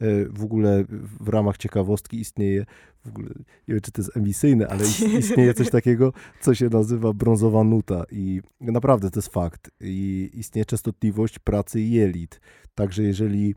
[0.00, 0.84] E, w ogóle
[1.20, 2.64] w ramach ciekawostki istnieje,
[3.04, 4.84] w ogóle, nie wiem czy to jest emisyjne, ale
[5.18, 9.70] istnieje coś takiego, co się nazywa brązowa nuta i naprawdę to jest fakt.
[9.80, 12.40] I istnieje częstotliwość pracy jelit.
[12.74, 13.54] Także jeżeli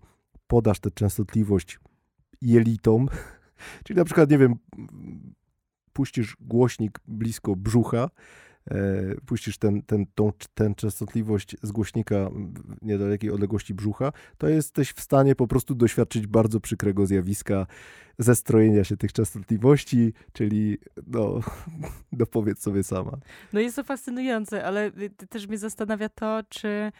[0.48, 1.80] podasz tę częstotliwość
[2.41, 3.10] jelitom,
[3.86, 4.56] czyli na przykład, nie wiem,
[5.93, 8.10] puścisz głośnik blisko brzucha,
[9.25, 15.01] puścisz ten, ten, tą, ten częstotliwość z głośnika w niedalekiej odległości brzucha, to jesteś w
[15.01, 17.67] stanie po prostu doświadczyć bardzo przykrego zjawiska
[18.19, 20.77] zestrojenia się tych częstotliwości, czyli
[21.08, 21.39] no,
[22.12, 23.17] dopowiedz sobie sama.
[23.53, 24.91] No jest to fascynujące, ale
[25.30, 26.91] też mnie zastanawia to, czy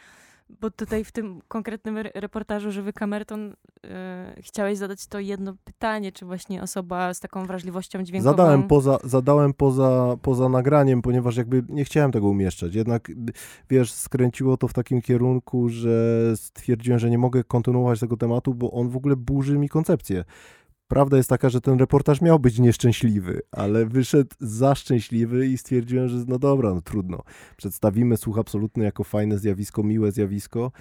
[0.50, 3.48] bo tutaj w tym konkretnym reportażu Żywy Kamerton
[3.84, 3.90] yy,
[4.42, 8.32] chciałeś zadać to jedno pytanie, czy właśnie osoba z taką wrażliwością dźwiękową...
[8.32, 12.76] Zadałem poza, zadałem poza, poza nagraniem, ponieważ jakby nie chciałem tego umieszczać.
[12.76, 13.12] Jednak,
[13.70, 18.72] wiesz, skręciło to w takim kierunku, że stwierdziłem, że nie mogę kontynuować tego tematu, bo
[18.72, 20.24] on w ogóle burzy mi koncepcję.
[20.88, 26.08] Prawda jest taka, że ten reportaż miał być nieszczęśliwy, ale wyszedł za szczęśliwy i stwierdziłem,
[26.10, 27.24] że no dobra, no trudno.
[27.58, 30.72] Przedstawimy słuch absolutny jako fajne zjawisko, miłe zjawisko,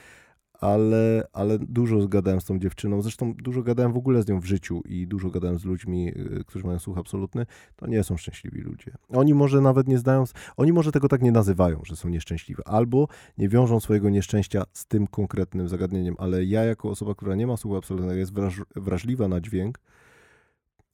[0.61, 3.03] ale, ale dużo gadałem z tą dziewczyną.
[3.03, 6.45] Zresztą dużo gadałem w ogóle z nią w życiu i dużo gadałem z ludźmi, y,
[6.47, 7.47] którzy mają słuch absolutny.
[7.77, 8.93] To nie są szczęśliwi ludzie.
[9.09, 10.25] Oni może nawet nie zdają,
[10.57, 14.87] oni może tego tak nie nazywają, że są nieszczęśliwi, albo nie wiążą swojego nieszczęścia z
[14.87, 19.29] tym konkretnym zagadnieniem, ale ja jako osoba, która nie ma słuchu absolutnego, jest wraż, wrażliwa
[19.29, 19.79] na dźwięk,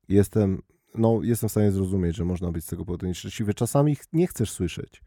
[0.09, 0.63] jestem,
[0.95, 3.55] no, jestem w stanie zrozumieć, że można być z tego powodu nieszczęśliwy.
[3.55, 5.03] Czasami nie chcesz słyszeć.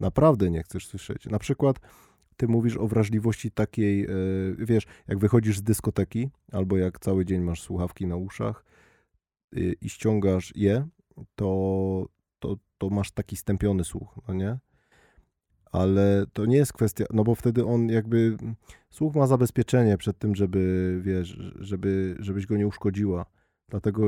[0.00, 1.26] Naprawdę nie chcesz słyszeć.
[1.26, 1.80] Na przykład
[2.36, 7.40] ty mówisz o wrażliwości takiej, yy, wiesz, jak wychodzisz z dyskoteki, albo jak cały dzień
[7.42, 8.64] masz słuchawki na uszach
[9.52, 10.88] yy, i ściągasz je,
[11.34, 12.06] to,
[12.38, 14.58] to, to masz taki stępiony słuch, no nie?
[15.72, 18.36] Ale to nie jest kwestia, no bo wtedy on jakby,
[18.90, 23.26] słuch ma zabezpieczenie przed tym, żeby, wiesz, żeby, żebyś go nie uszkodziła.
[23.68, 24.02] Dlatego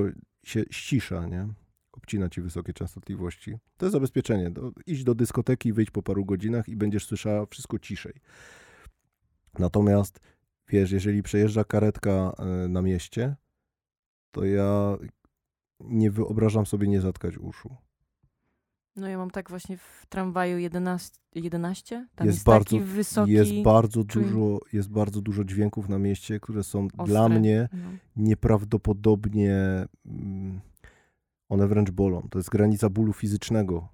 [0.44, 1.48] się ścisza, nie?
[1.96, 3.58] Obcina ci wysokie częstotliwości.
[3.76, 4.50] To jest zabezpieczenie.
[4.50, 8.14] Do, idź do dyskoteki, wyjdź po paru godzinach i będziesz słyszała wszystko ciszej.
[9.58, 10.20] Natomiast,
[10.68, 13.36] wiesz, jeżeli przejeżdża karetka e, na mieście,
[14.30, 14.96] to ja
[15.80, 17.76] nie wyobrażam sobie nie zatkać uszu.
[18.96, 23.32] No ja mam tak właśnie w tramwaju 11, 11 tam jest, jest bardzo, wysoki...
[23.32, 27.04] Jest bardzo, dużo, jest bardzo dużo dźwięków na mieście, które są Ostre.
[27.06, 27.78] dla mnie no.
[28.16, 29.86] nieprawdopodobnie...
[30.06, 30.60] Mm,
[31.48, 32.28] one wręcz bolą.
[32.30, 33.88] To jest granica bólu fizycznego.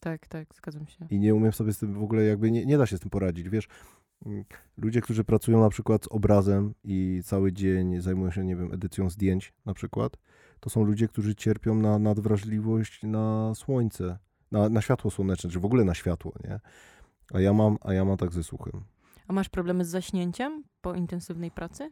[0.00, 1.06] Tak, tak, zgadzam się.
[1.10, 3.10] I nie umiem sobie z tym w ogóle jakby, nie, nie da się z tym
[3.10, 3.68] poradzić, wiesz.
[4.26, 4.44] Mm,
[4.76, 9.10] ludzie, którzy pracują na przykład z obrazem i cały dzień zajmują się, nie wiem, edycją
[9.10, 10.16] zdjęć na przykład,
[10.60, 14.18] to są ludzie, którzy cierpią na nadwrażliwość na słońce
[14.50, 16.60] na, na światło słoneczne, czy w ogóle na światło, nie?
[17.34, 18.84] A ja mam, a ja mam tak ze słuchem.
[19.28, 21.90] A masz problemy z zaśnięciem po intensywnej pracy?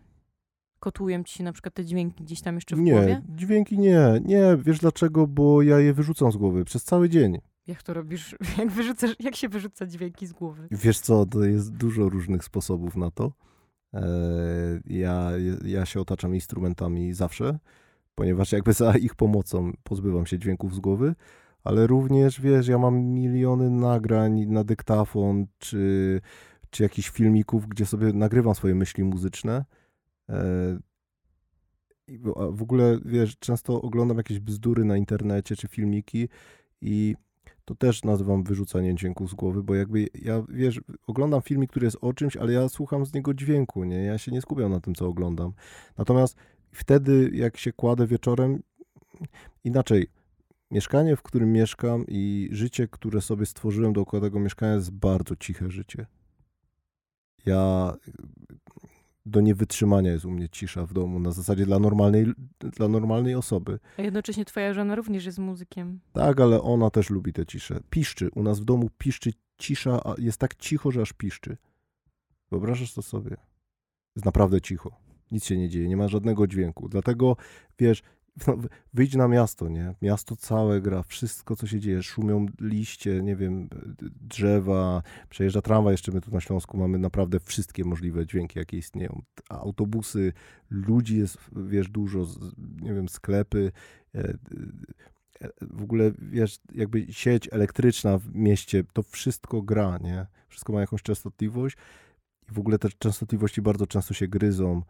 [0.84, 3.22] Kotłują ci się na przykład te dźwięki gdzieś tam jeszcze w nie, głowie?
[3.28, 5.26] dźwięki nie, nie, wiesz dlaczego?
[5.26, 7.38] Bo ja je wyrzucam z głowy przez cały dzień.
[7.66, 8.36] Jak to robisz?
[8.58, 10.68] Jak, wyrzucasz, jak się wyrzuca dźwięki z głowy?
[10.70, 13.32] Wiesz co, to jest dużo różnych sposobów na to.
[13.94, 14.02] E,
[14.86, 15.30] Ja,
[15.64, 17.58] ja się otaczam instrumentami zawsze,
[18.14, 21.14] ponieważ jakby za ich pomocą pozbywam się dźwięków z głowy,
[21.64, 26.20] ale również, wiesz, ja mam miliony nagrań na dyktafon, czy,
[26.70, 29.64] czy jakichś filmików, gdzie sobie nagrywam swoje myśli muzyczne.
[30.28, 30.78] E,
[32.52, 36.28] w- ogóle, wiesz, często oglądam jakieś bzdury na internecie, czy filmiki
[36.80, 37.14] i
[37.64, 41.98] to też nazywam wyrzucaniem dźwięków z głowy, bo jakby ja, wiesz, oglądam filmik, który jest
[42.00, 44.04] o czymś, ale ja słucham z niego dźwięku, nie?
[44.04, 45.52] Ja się nie skupiam na tym, co oglądam.
[45.98, 46.36] Natomiast
[46.72, 48.62] wtedy, jak się kładę wieczorem,
[49.64, 50.06] inaczej,
[50.70, 55.70] mieszkanie, w którym mieszkam i życie, które sobie stworzyłem dookoła tego mieszkania jest bardzo ciche
[55.70, 56.06] życie.
[57.46, 57.94] Ja
[59.26, 62.26] do niewytrzymania jest u mnie cisza w domu, na zasadzie dla normalnej,
[62.60, 63.78] dla normalnej osoby.
[63.98, 66.00] A jednocześnie twoja żona również jest muzykiem.
[66.12, 67.80] Tak, ale ona też lubi tę ciszę.
[67.90, 68.30] Piszczy.
[68.34, 71.56] U nas w domu piszczy cisza, a jest tak cicho, że aż piszczy.
[72.50, 73.36] Wyobrażasz to sobie?
[74.16, 74.90] Jest naprawdę cicho.
[75.30, 76.88] Nic się nie dzieje, nie ma żadnego dźwięku.
[76.88, 77.36] Dlatego,
[77.78, 78.02] wiesz,
[78.46, 79.94] no, wy- wyjdź na miasto, nie?
[80.02, 82.02] Miasto całe gra, wszystko, co się dzieje.
[82.02, 83.68] Szumią liście, nie wiem,
[84.20, 89.22] drzewa, przejeżdża tramwaj, jeszcze my tu na Śląsku mamy naprawdę wszystkie możliwe dźwięki, jakie istnieją.
[89.48, 90.32] Autobusy,
[90.70, 92.26] ludzi jest, wiesz, dużo,
[92.80, 93.72] nie wiem, sklepy,
[94.14, 94.18] e,
[95.40, 100.26] e, w ogóle, wiesz, jakby sieć elektryczna w mieście, to wszystko gra, nie?
[100.48, 101.76] Wszystko ma jakąś częstotliwość
[102.50, 104.82] i w ogóle te częstotliwości bardzo często się gryzą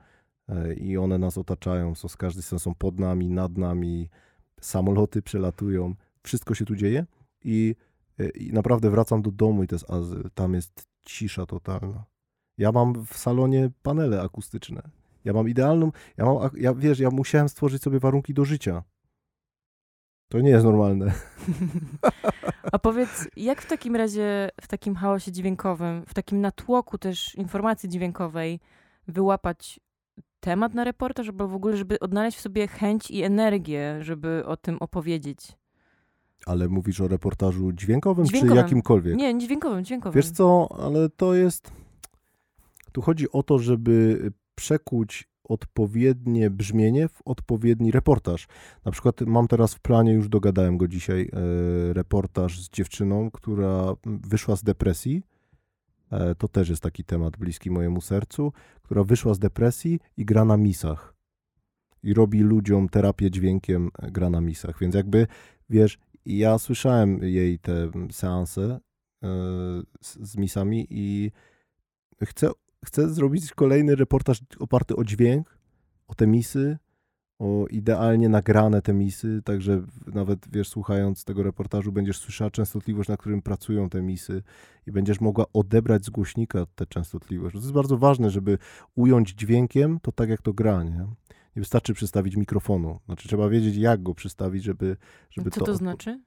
[0.77, 4.09] i one nas otaczają, są z każdej strony, są pod nami, nad nami,
[4.61, 7.07] samoloty przelatują, wszystko się tu dzieje
[7.45, 7.77] i,
[8.19, 12.05] e, i naprawdę wracam do domu i to jest azyl, tam jest cisza totalna.
[12.59, 14.83] Ja mam w salonie panele akustyczne.
[15.25, 18.83] Ja mam idealną, ja mam, ja wiesz, ja musiałem stworzyć sobie warunki do życia.
[20.29, 21.13] To nie jest normalne.
[22.73, 27.89] A powiedz, jak w takim razie, w takim chaosie dźwiękowym, w takim natłoku też informacji
[27.89, 28.61] dźwiękowej
[29.09, 29.81] wyłapać
[30.45, 34.57] temat na reportaż, albo w ogóle, żeby odnaleźć w sobie chęć i energię, żeby o
[34.57, 35.39] tym opowiedzieć?
[36.47, 38.57] Ale mówisz o reportażu dźwiękowym, Dźwiękowym.
[38.57, 39.17] czy jakimkolwiek?
[39.17, 40.17] Nie, nie dźwiękowym, dźwiękowym.
[40.17, 41.73] Wiesz co, ale to jest.
[42.93, 48.47] Tu chodzi o to, żeby przekuć odpowiednie brzmienie w odpowiedni reportaż.
[48.85, 53.95] Na przykład mam teraz w planie, już dogadałem go dzisiaj, e, reportaż z dziewczyną, która
[54.05, 55.23] wyszła z depresji.
[56.15, 60.45] E, To też jest taki temat bliski mojemu sercu, która wyszła z depresji i gra
[60.45, 61.15] na misach.
[62.03, 64.79] I robi ludziom terapię dźwiękiem, e, gra na misach.
[64.81, 65.27] Więc jakby,
[65.71, 68.81] wiesz, ja słyszałem jej te seanse e,
[70.01, 71.31] z, z misami i
[72.25, 72.51] chcę,
[72.85, 75.59] chcę zrobić kolejny reportaż oparty o dźwięk,
[76.07, 76.79] o te misy,
[77.39, 83.17] o idealnie nagrane te misy, także nawet wiesz, słuchając tego reportażu będziesz słyszała częstotliwość, na
[83.17, 84.43] którym pracują te misy
[84.87, 87.53] i będziesz mogła odebrać z głośnika tę częstotliwość.
[87.53, 88.59] To jest bardzo ważne, żeby
[88.95, 91.07] ująć dźwiękiem to tak, jak to gra, nie?
[91.57, 93.01] Nie wystarczy przystawić mikrofonu.
[93.07, 94.97] Znaczy trzeba wiedzieć, jak go przystawić, żeby,
[95.31, 96.21] żeby Co to, to znaczy?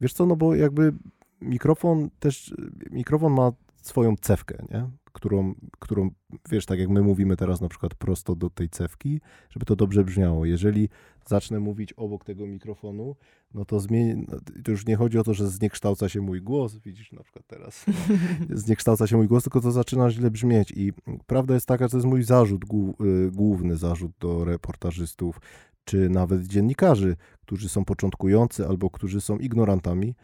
[0.00, 0.92] Wiesz co, no bo jakby
[1.40, 2.54] mikrofon też,
[2.90, 3.52] mikrofon ma
[3.88, 4.88] swoją cewkę, nie?
[5.12, 6.10] Którą, którą,
[6.50, 9.20] wiesz, tak jak my mówimy teraz na przykład prosto do tej cewki,
[9.50, 10.44] żeby to dobrze brzmiało.
[10.44, 10.88] Jeżeli
[11.26, 13.16] zacznę mówić obok tego mikrofonu,
[13.54, 16.76] no to zmieni, no to już nie chodzi o to, że zniekształca się mój głos,
[16.76, 17.84] widzisz na przykład teraz,
[18.64, 20.92] zniekształca się mój głos, tylko to zaczyna źle brzmieć i
[21.26, 25.40] prawda jest taka, że to jest mój zarzut, y, główny zarzut do reportażystów,
[25.84, 30.14] czy nawet dziennikarzy, którzy są początkujący albo którzy są ignorantami,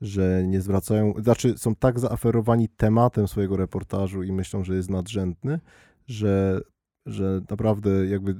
[0.00, 5.60] że nie zwracają, znaczy są tak zaaferowani tematem swojego reportażu i myślą, że jest nadrzędny,
[6.06, 6.60] że,
[7.06, 8.36] że naprawdę jakby y,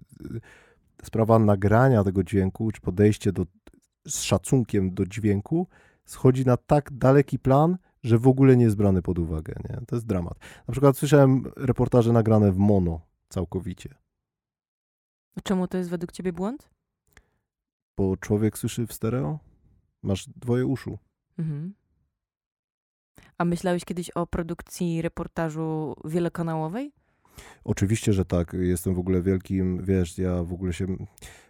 [1.03, 3.47] sprawa nagrania tego dźwięku, czy podejście do,
[4.07, 5.67] z szacunkiem do dźwięku
[6.05, 9.55] schodzi na tak daleki plan, że w ogóle nie jest brany pod uwagę.
[9.71, 9.87] Nie?
[9.87, 10.39] To jest dramat.
[10.69, 13.95] Na przykład słyszałem reportaże nagrane w mono całkowicie,
[15.43, 16.71] Czemu to jest według ciebie błąd?
[17.97, 19.39] bo człowiek słyszy w stereo,
[20.03, 20.99] masz dwoje uszu.
[21.39, 21.75] Mhm.
[23.39, 26.93] A myślałeś kiedyś o produkcji reportażu wielokanałowej?
[27.65, 28.57] Oczywiście, że tak.
[28.61, 30.87] Jestem w ogóle wielkim, wiesz, ja w ogóle się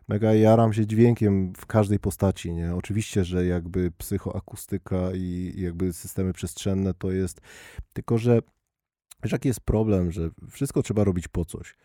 [0.09, 2.75] mega jaram się dźwiękiem w każdej postaci, nie?
[2.75, 7.41] Oczywiście, że jakby psychoakustyka i jakby systemy przestrzenne to jest,
[7.93, 8.41] tylko że
[9.23, 11.77] wiesz, jaki jest problem, że wszystko trzeba robić po coś.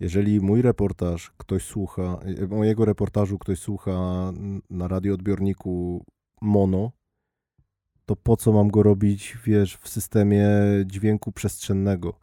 [0.00, 4.32] Jeżeli mój reportaż ktoś słucha, e, mojego reportażu ktoś słucha
[4.70, 6.04] na radioodbiorniku
[6.42, 6.92] mono,
[8.06, 10.48] to po co mam go robić, wiesz, w systemie
[10.84, 12.18] dźwięku przestrzennego?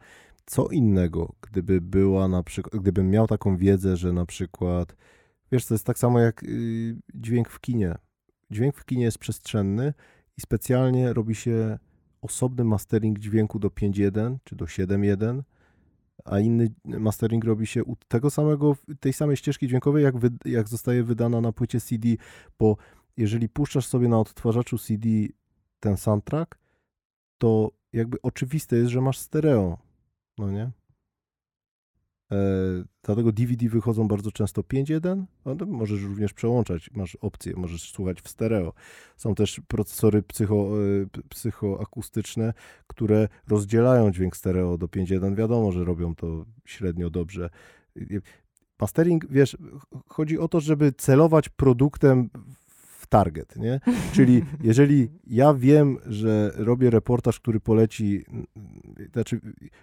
[0.45, 4.95] Co innego, gdyby była na przykład, gdybym miał taką wiedzę, że na przykład,
[5.51, 7.95] wiesz, to jest tak samo jak y, dźwięk w kinie.
[8.51, 9.93] Dźwięk w kinie jest przestrzenny
[10.37, 11.79] i specjalnie robi się
[12.21, 15.41] osobny mastering dźwięku do 5.1 czy do 7.1,
[16.25, 20.67] a inny mastering robi się u tego samego, tej samej ścieżki dźwiękowej, jak, wy, jak
[20.67, 22.09] zostaje wydana na płycie CD,
[22.59, 22.77] bo
[23.17, 25.07] jeżeli puszczasz sobie na odtwarzaczu CD
[25.81, 26.57] ten soundtrack,
[27.37, 29.77] to jakby oczywiste jest, że masz stereo,
[30.37, 30.71] no nie?
[32.31, 32.37] E,
[33.03, 38.29] dlatego DVD wychodzą bardzo często 5.1, ale możesz również przełączać, masz opcję, możesz słuchać w
[38.29, 38.73] stereo.
[39.17, 42.53] Są też procesory psycho, e, psychoakustyczne,
[42.87, 45.35] które rozdzielają dźwięk stereo do 5.1.
[45.35, 47.49] Wiadomo, że robią to średnio dobrze.
[48.79, 49.57] Mastering, wiesz,
[50.07, 52.29] chodzi o to, żeby celować produktem
[53.11, 53.79] target, nie?
[54.13, 58.25] Czyli jeżeli ja wiem, że robię reportaż, który poleci,
[59.13, 59.39] znaczy,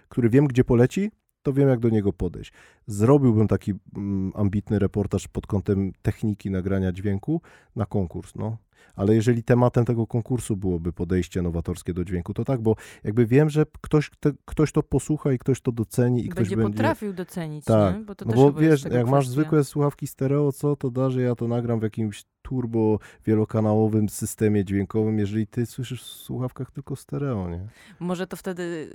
[0.09, 1.11] który wiem, gdzie poleci,
[1.43, 2.53] to wiem, jak do niego podejść.
[2.87, 7.41] Zrobiłbym taki mm, ambitny reportaż pod kątem techniki nagrania dźwięku
[7.75, 8.57] na konkurs, no.
[8.95, 13.49] Ale jeżeli tematem tego konkursu byłoby podejście nowatorskie do dźwięku, to tak, bo jakby wiem,
[13.49, 16.71] że ktoś, te, ktoś to posłucha i ktoś to doceni i ktoś będzie będzie...
[16.77, 18.01] potrafił docenić, Tak, nie?
[18.01, 19.41] Bo to no też bo wiesz, jak masz kwestia.
[19.41, 24.65] zwykłe słuchawki stereo, co to da, że ja to nagram w jakimś turbo wielokanałowym systemie
[24.65, 27.67] dźwiękowym, jeżeli ty słyszysz w słuchawkach tylko stereo, nie?
[27.99, 28.89] Może to wtedy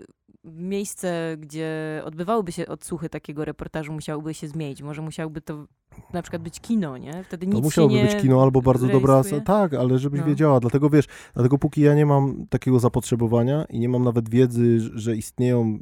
[0.45, 4.83] miejsce, gdzie odbywałyby się odsłuchy takiego reportażu musiałoby się zmienić.
[4.83, 5.67] Może musiałoby to
[6.13, 7.25] na przykład być kino, nie?
[7.25, 9.15] Wtedy To nic musiałoby się nie być kino albo bardzo dobra.
[9.15, 9.43] rejestruje.
[9.43, 10.27] Tak, ale żebyś No.
[10.27, 10.61] wiedziała.
[10.61, 11.05] Dlatego wiesz,
[11.35, 15.79] dlatego póki ja nie mam takiego zapotrzebowania i nie mam nawet wiedzy, że istnieją.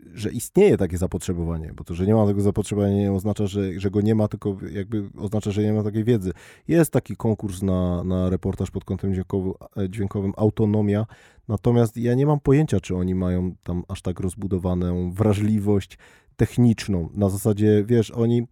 [0.00, 3.90] Że istnieje takie zapotrzebowanie, bo to, że nie ma tego zapotrzebowania, nie oznacza, że, że
[3.90, 6.32] go nie ma, tylko jakby oznacza, że nie ma takiej wiedzy.
[6.68, 9.52] Jest taki konkurs na, na reportaż pod kątem dźwiękowym,
[9.88, 11.06] dźwiękowym Autonomia,
[11.48, 15.98] natomiast ja nie mam pojęcia, czy oni mają tam aż tak rozbudowaną wrażliwość
[16.36, 17.08] techniczną.
[17.14, 18.46] Na zasadzie, wiesz, oni.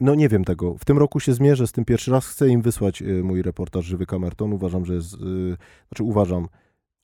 [0.00, 0.78] No nie wiem tego.
[0.78, 2.26] W tym roku się zmierzę z tym pierwszy raz.
[2.26, 4.52] Chcę im wysłać y, mój reportaż Żywy Kamerton.
[4.52, 5.18] Uważam, że jest, y,
[5.88, 6.48] znaczy uważam,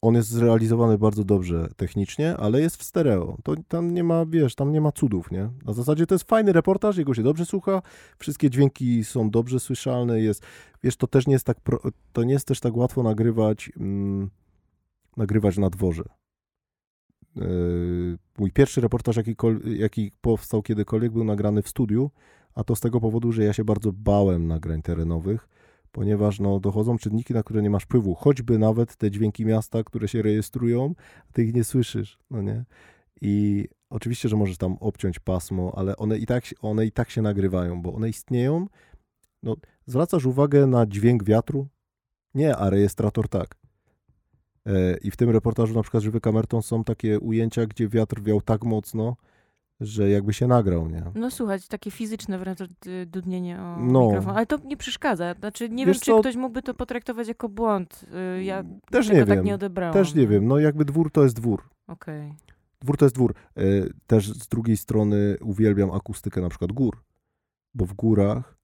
[0.07, 3.37] on jest zrealizowany bardzo dobrze technicznie, ale jest w stereo.
[3.43, 5.51] To tam nie ma, wiesz, tam nie ma cudów, nie?
[5.65, 7.83] Na zasadzie to jest fajny reportaż, jego się dobrze słucha,
[8.19, 10.43] wszystkie dźwięki są dobrze słyszalne, jest,
[10.83, 11.81] wiesz, to też nie jest tak, pro,
[12.13, 14.31] to nie jest też tak łatwo nagrywać, mm,
[15.17, 16.05] nagrywać na dworze.
[17.37, 22.11] Yy, mój pierwszy reportaż, jaki, jaki powstał kiedykolwiek, był nagrany w studiu,
[22.55, 25.49] a to z tego powodu, że ja się bardzo bałem nagrań terenowych,
[25.97, 30.09] ponieważ no, dochodzą czynniki, na które nie masz wpływu, choćby nawet te dźwięki miasta, które
[30.09, 30.95] się rejestrują,
[31.33, 32.65] ty ich nie słyszysz, no nie?
[33.21, 37.23] I oczywiście, że możesz tam obciąć pasmo, ale one i tak, one i tak się
[37.23, 38.67] nagrywają, bo one istnieją.
[39.43, 39.57] No,
[39.87, 41.69] zwracasz uwagę na dźwięk wiatru?
[42.35, 43.57] Nie, a rejestrator tak.
[44.67, 48.41] E, I w tym reportażu na przykład Żywy Kamerton są takie ujęcia, gdzie wiatr wiał
[48.41, 49.17] tak mocno,
[49.81, 51.03] że jakby się nagrał, nie?
[51.15, 54.07] No słuchać, takie fizyczne wręcz y, dudnienie o No.
[54.07, 54.37] mikrofon.
[54.37, 55.35] Ale to nie przeszkadza.
[55.35, 56.21] Znaczy nie Wiesz wiem, czy co?
[56.21, 58.05] ktoś mógłby to potraktować jako błąd.
[58.39, 59.45] Y, Ja Też tego nie tak wiem.
[59.45, 59.95] nie odebrałam.
[59.95, 60.47] Też nie wiem.
[60.47, 61.63] No jakby dwór to jest dwór.
[61.87, 62.35] Okej.
[62.81, 63.35] Dwór to jest dwór.
[63.57, 63.63] E,
[64.07, 67.03] Też z drugiej strony uwielbiam akustykę na przykład gór,
[67.75, 68.57] bo w górach,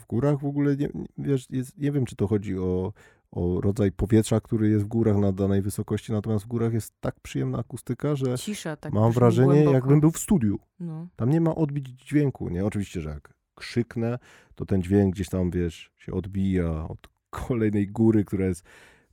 [0.00, 0.88] w górach w ogóle nie-
[1.18, 2.92] wiesz, jest, nie wiem, czy to chodzi o,
[3.32, 7.20] o rodzaj powietrza, który jest w górach na danej wysokości, natomiast w górach jest tak
[7.20, 9.74] przyjemna akustyka, że Cisza, tak mam wrażenie, głęboko.
[9.74, 10.58] jakbym był w studiu.
[10.80, 11.08] No.
[11.16, 12.64] Tam nie ma odbić dźwięku, nie?
[12.64, 14.18] Oczywiście, że jak krzyknę,
[14.54, 17.08] to ten dźwięk gdzieś tam, wiesz, się odbija od
[17.48, 18.64] kolejnej góry, która jest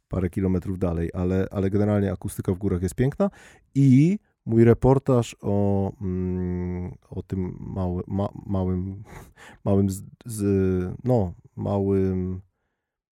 [0.08, 3.29] parę kilometrów dalej, ale, ale generalnie akustyka w górach jest piękna
[3.75, 9.03] i mój reportaż o, mm, o tym mały, ma, małym,
[9.65, 10.43] małym z, z,
[11.03, 12.41] no, małym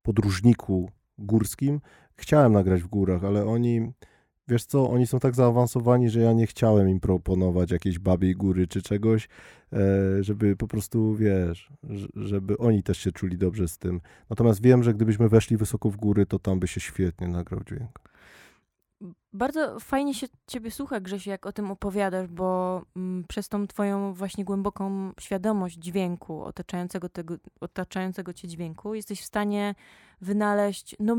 [0.02, 0.90] podróżniku
[1.20, 1.82] górskim
[2.18, 3.92] chciałem nagrać w górach, ale oni,
[4.48, 8.68] wiesz co, oni są tak zaawansowani, że ja nie chciałem im proponować jakiejś babiej góry
[8.68, 9.30] czy czegoś,
[9.74, 9.78] e,
[10.24, 11.72] żeby po prostu, wiesz,
[12.16, 14.02] żeby oni też się czuli dobrze z tym.
[14.30, 18.00] Natomiast wiem, że gdybyśmy weszli wysoko w góry, to tam by się świetnie nagrał dźwięk.
[19.34, 24.14] Bardzo fajnie się ciebie słucha, Grzesiu, jak o tym opowiadasz, bo mm, przez tą twoją
[24.14, 29.76] właśnie głęboką świadomość dźwięku, otaczającego, tego, otaczającego cię dźwięku, jesteś w stanie
[30.22, 31.18] wynaleźć no,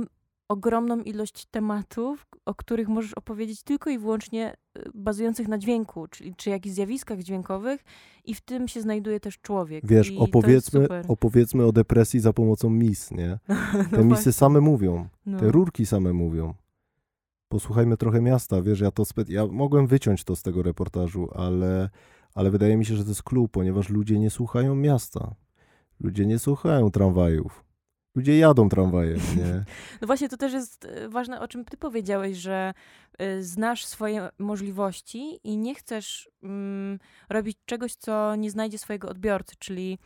[0.49, 6.35] ogromną ilość tematów, o których możesz opowiedzieć tylko i wyłącznie y, bazujących na dźwięku, czyli
[6.35, 7.85] czy jakichś zjawiskach dźwiękowych
[8.25, 9.87] i w tym się znajduje też człowiek.
[9.87, 13.39] Wiesz, I opowiedzmy, opowiedzmy o depresji za pomocą mis, nie?
[13.49, 15.09] No Te misy właśnie, same mówią.
[15.27, 15.39] no.
[15.39, 16.55] Te rurki same mówią.
[17.49, 19.25] Posłuchajmy trochę miasta, wiesz, ja to spe...
[19.29, 21.91] ja mogłem wyciąć to z tego reportażu, ale,
[22.35, 25.35] ale wydaje mi się, że to jest clue, ponieważ ludzie nie słuchają miasta.
[26.01, 27.68] Ludzie nie słuchają tramwajów.
[28.15, 29.65] Ludzie jadą tramwajem, nie?
[30.01, 32.75] No właśnie, to też jest e, ważne, o czym ty powiedziałeś, że
[33.23, 36.99] y, znasz swoje możliwości i nie chcesz mm,
[37.29, 39.99] robić czegoś, co nie znajdzie swojego odbiorcy, czyli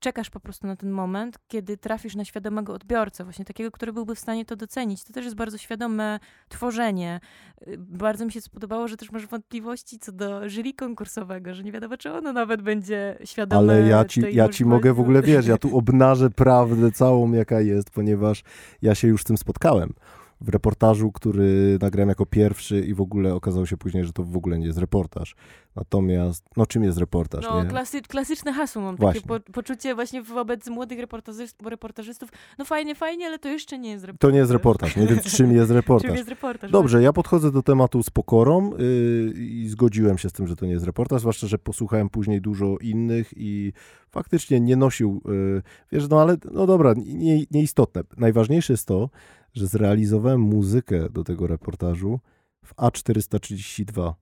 [0.00, 4.14] czekasz po prostu na ten moment, kiedy trafisz na świadomego odbiorcę, właśnie takiego, który byłby
[4.14, 5.04] w stanie to docenić.
[5.04, 6.18] To też jest bardzo świadome
[6.48, 7.20] tworzenie.
[7.68, 11.72] Y, Bardzo mi się spodobało, że też masz wątpliwości co do jury konkursowego, że nie
[11.72, 13.72] wiadomo, czy ono nawet będzie świadome.
[13.72, 17.60] Ale ja ci, ja ci mogę w ogóle, wiesz, ja tu obnażę prawdę całą, jaka
[17.60, 18.42] jest, ponieważ
[18.82, 19.92] ja się już z tym spotkałem.
[20.40, 24.36] W reportażu, który nagrałem jako pierwszy i w ogóle okazało się później, że to w
[24.36, 25.36] ogóle nie jest reportaż.
[25.76, 27.68] Natomiast, no czym jest reportaż, No, nie?
[27.70, 29.20] klasy, klasyczne hasło mam Właśnie.
[29.20, 32.28] takie po, poczucie właśnie wobec młodych reportażystów, reportażystów.
[32.58, 34.28] No fajnie, fajnie, ale to jeszcze nie jest reportaż.
[34.28, 35.06] To nie jest reportaż, nie?
[35.06, 36.16] Więc czym jest Czym reportaż?
[36.16, 36.70] jest reportaż?
[36.70, 40.66] Dobrze, ja podchodzę do tematu z pokorą yy, i zgodziłem się z tym, że to
[40.66, 43.72] nie jest reportaż, zwłaszcza, że posłuchałem później dużo innych i
[44.10, 45.62] faktycznie nie nosił, yy,
[45.92, 48.02] wiesz, no ale no dobra, nie, nieistotne.
[48.16, 49.10] Najważniejsze jest to,
[49.56, 52.20] że zrealizowałem muzykę do tego reportażu
[52.64, 54.12] w A432.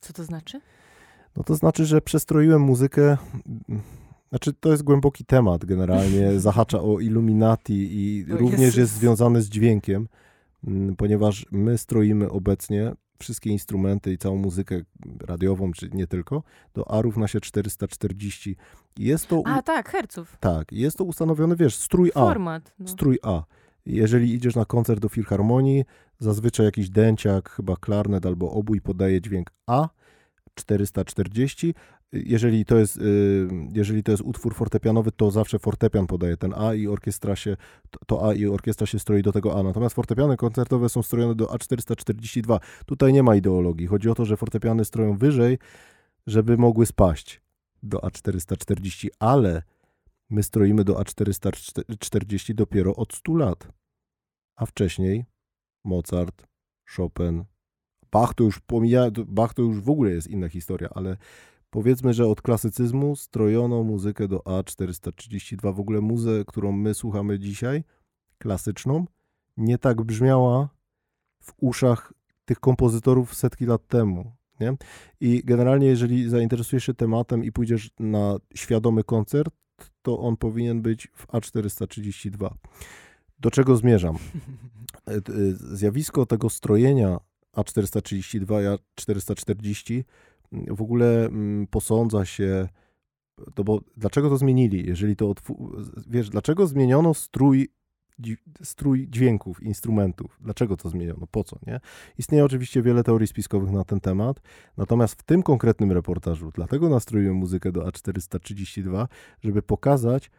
[0.00, 0.60] Co to znaczy?
[1.36, 3.16] No to znaczy, że przestroiłem muzykę.
[4.28, 6.40] Znaczy, to jest głęboki temat generalnie.
[6.40, 8.76] Zahacza o Illuminati i O również Jezus.
[8.76, 10.08] jest związany z dźwiękiem,
[10.66, 14.80] mm, ponieważ my stroimy obecnie wszystkie instrumenty i całą muzykę
[15.20, 16.42] radiową, czy nie tylko,
[16.74, 18.56] do A równa się 440.
[18.98, 19.42] I Jest to, u...
[19.46, 20.36] A, tak, herców.
[20.40, 22.20] tak, jest to ustanowiony, wiesz, strój A.
[22.20, 22.74] Format.
[22.78, 22.88] No.
[22.88, 23.42] Strój A.
[23.86, 25.84] Jeżeli idziesz na koncert do filharmonii,
[26.18, 29.88] zazwyczaj jakiś dęciak, chyba klarnet albo obój podaje dźwięk A
[30.54, 31.74] 440.
[32.12, 36.74] Jeżeli to jest, y, jeżeli to jest utwór fortepianowy, to zawsze fortepian podaje ten A
[36.74, 37.56] i orkiestra się,
[38.06, 39.62] to- A i orkiestra się stroi do tego A.
[39.62, 42.60] Natomiast fortepiany koncertowe są strojone do A442.
[42.86, 43.86] Tutaj nie ma ideologii.
[43.86, 45.58] Chodzi o to, że fortepiany stroją wyżej,
[46.26, 47.40] żeby mogły spaść
[47.82, 49.62] do A440, ale
[50.30, 53.68] my stroimy do A440 dopiero od 100 lat.
[54.56, 55.24] A wcześniej
[55.84, 56.46] Mozart,
[56.96, 57.44] Chopin,
[58.12, 61.16] Bach to już pomija, Bach to już w ogóle jest inna historia, ale
[61.70, 65.74] powiedzmy, że od klasycyzmu strojono muzykę do A432.
[65.74, 67.84] W ogóle muzę, którą my słuchamy dzisiaj,
[68.38, 69.04] klasyczną,
[69.56, 70.68] nie tak brzmiała
[71.40, 72.12] w uszach
[72.44, 74.32] tych kompozytorów setki lat temu.
[74.60, 74.76] Nie?
[75.20, 79.54] I generalnie, jeżeli zainteresujesz się tematem i pójdziesz na świadomy koncert,
[80.04, 82.50] to on powinien być w A432.
[83.40, 84.16] Do czego zmierzam?
[85.08, 85.20] E, e,
[85.76, 87.20] Zjawisko tego strojenia
[87.56, 90.04] A432 i A440
[90.52, 92.68] mm, w ogóle mm, posądza się,
[93.54, 94.86] to bo dlaczego to zmienili?
[94.86, 95.34] Jeżeli to,
[96.06, 97.68] wiesz, dlaczego zmieniono strój,
[98.62, 100.38] strój dźwięków, instrumentów?
[100.40, 101.26] Dlaczego to zmieniono?
[101.26, 101.80] Po co, nie?
[102.18, 104.40] Istnieje oczywiście wiele teorii spiskowych na ten temat,
[104.76, 109.06] natomiast w tym konkretnym reportażu, dlatego nastroiłem muzykę do A432,
[109.42, 110.30] żeby pokazać,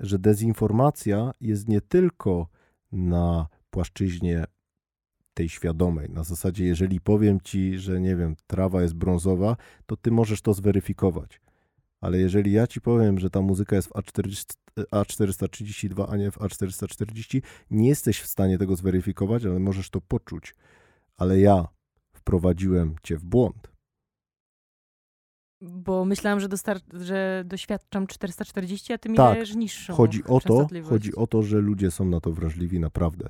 [0.00, 2.48] że dezinformacja jest nie tylko
[2.92, 4.44] na płaszczyźnie
[5.34, 6.10] tej świadomej.
[6.10, 9.56] Na zasadzie, jeżeli powiem ci, że nie wiem, trawa jest brązowa,
[9.86, 11.40] to ty możesz to zweryfikować.
[12.06, 14.54] Ale jeżeli ja ci powiem, że ta muzyka jest w A400
[14.92, 20.54] A432, a nie w A440, nie jesteś w stanie tego zweryfikować, ale możesz to poczuć.
[21.16, 21.68] Ale ja
[22.12, 23.70] wprowadziłem cię w błąd.
[25.60, 26.48] Bo myślałam, że,
[26.92, 29.34] że doświadczam 440, a ty mi Tak.
[29.34, 33.28] dajesz niższą Chodzi o to, chodzi o to, że ludzie są na to wrażliwi naprawdę.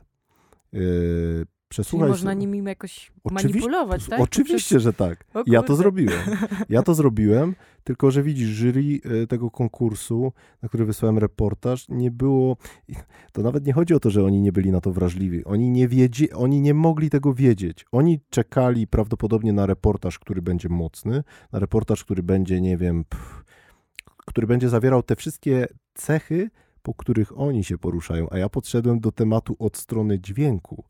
[0.73, 4.21] Yy, Czyli przesłuchaj można sobie- nimi jakoś Oczywiście- manipulować, tak?
[4.21, 5.25] Oczywiście, że tak.
[5.47, 6.21] Ja to zrobiłem.
[6.69, 7.55] Ja to zrobiłem,
[7.85, 12.57] tylko że widzisz, jury e, tego konkursu, na który wysłałem reportaż, nie było.
[13.33, 15.45] To nawet nie chodzi o to, że oni nie byli na to wrażliwi.
[15.45, 17.87] Oni nie, wiedzie, oni nie mogli tego wiedzieć.
[17.93, 23.45] Oni czekali prawdopodobnie na reportaż, który będzie mocny, na reportaż, który będzie, nie wiem, pff,
[24.27, 26.51] który będzie zawierał te wszystkie cechy,
[26.83, 28.27] po których oni się poruszają.
[28.31, 30.85] A ja podszedłem do tematu od strony dźwięku.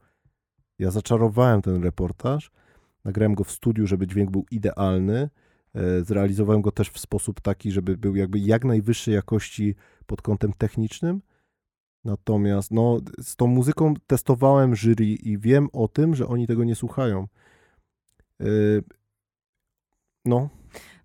[0.78, 2.50] Ja zaczarowałem ten reportaż.
[3.04, 5.30] Nagrałem go w studiu, żeby dźwięk był idealny.
[5.74, 9.74] E, Zrealizowałem go też w sposób taki, żeby był jakby jak najwyższej jakości
[10.06, 11.22] pod kątem technicznym.
[12.04, 16.74] Natomiast no, z tą muzyką testowałem jury i wiem o tym, że oni tego nie
[16.74, 17.28] słuchają.
[18.40, 18.46] E,
[20.24, 20.48] No,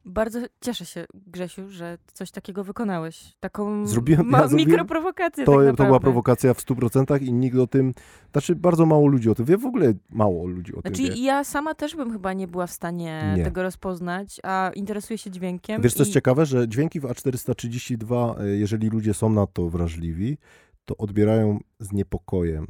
[0.06, 3.34] Bardzo cieszę się, Grzesiu, że coś takiego wykonałeś.
[3.40, 7.58] Taką Zrobiłem- ma- ja zrobiłem- mikroprowokację to, tak to była prowokacja w 100% i nikt
[7.58, 7.94] o tym,
[8.32, 11.24] znaczy bardzo mało ludzi o tym wie, w ogóle mało ludzi o tym Znaczy wie.
[11.24, 13.44] ja sama też bym chyba nie była w stanie Nie.
[13.44, 15.82] tego rozpoznać, a interesuję się dźwiękiem.
[15.82, 19.70] Wiesz, co jest i- ciekawe, że dźwięki w A432, e, jeżeli ludzie są na to
[19.70, 20.38] wrażliwi,
[20.86, 22.68] to odbierają z niepokojem.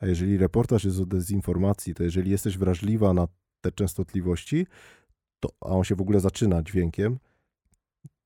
[0.00, 3.28] A jeżeli reportaż jest o dezinformacji, to jeżeli jesteś wrażliwa na
[3.60, 4.66] te częstotliwości,
[5.40, 7.18] to, a on się w ogóle zaczyna dźwiękiem,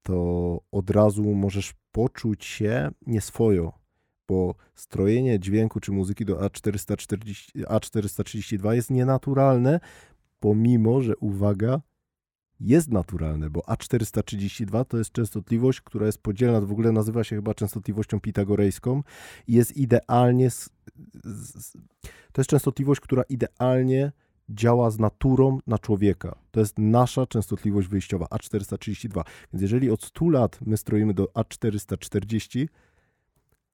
[0.02, 3.72] to od razu możesz poczuć się nieswojo,
[4.28, 9.80] bo strojenie dźwięku czy muzyki do A440, A432 jest nienaturalne,
[10.40, 11.80] pomimo, że uwaga,
[12.60, 17.54] jest naturalne, bo A432 to jest częstotliwość, która jest podzielna, w ogóle nazywa się chyba
[17.54, 19.02] częstotliwością pitagorejską
[19.46, 20.48] i jest idealnie,
[22.32, 24.12] to jest częstotliwość, która idealnie
[24.50, 26.38] działa z naturą na człowieka.
[26.50, 29.22] To jest nasza częstotliwość wyjściowa A432.
[29.52, 32.66] Więc jeżeli od 100 lat my stroimy do A440,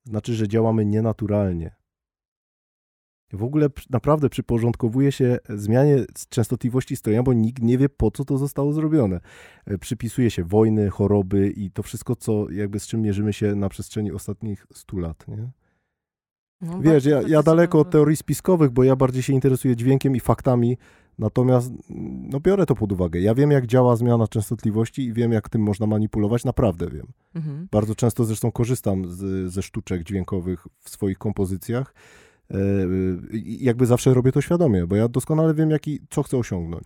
[0.05, 1.77] znaczy, że działamy nienaturalnie.
[3.33, 8.39] W ogóle naprawdę przyporządkowuje się zmianie częstotliwości strojenia, bo nikt nie wie, po co to
[8.39, 9.21] zostało zrobione.
[9.67, 13.69] E, przypisuje się wojny, choroby i to wszystko, co jakby z czym mierzymy się na
[13.69, 15.29] przestrzeni ostatnich 100 lat.
[15.29, 15.51] Nie?
[16.61, 20.21] No, Wiesz, ja, ja daleko od teorii spiskowych, bo ja bardziej się interesuję dźwiękiem i
[20.21, 20.79] faktami,
[21.19, 21.73] natomiast
[22.31, 23.21] no, biorę to pod uwagę.
[23.21, 27.07] Ja wiem, jak działa zmiana częstotliwości i wiem, jak tym można manipulować, naprawdę wiem.
[27.35, 27.69] Mhm.
[27.71, 31.95] Bardzo często zresztą korzystam z, ze sztuczek dźwiękowych w swoich kompozycjach.
[32.51, 32.57] E,
[33.43, 36.85] jakby zawsze robię to świadomie, bo ja doskonale wiem, jaki, co chcę osiągnąć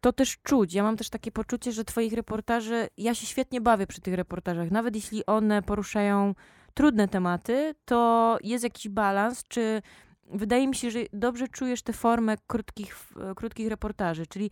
[0.00, 0.74] to też czuć.
[0.74, 4.70] Ja mam też takie poczucie, że twoich reportaży, ja się świetnie bawię przy tych reportażach,
[4.70, 6.34] nawet jeśli one poruszają
[6.76, 9.82] trudne tematy, to jest jakiś balans, czy
[10.30, 12.96] wydaje mi się, że dobrze czujesz tę formę krótkich,
[13.36, 14.50] krótkich reportaży, czyli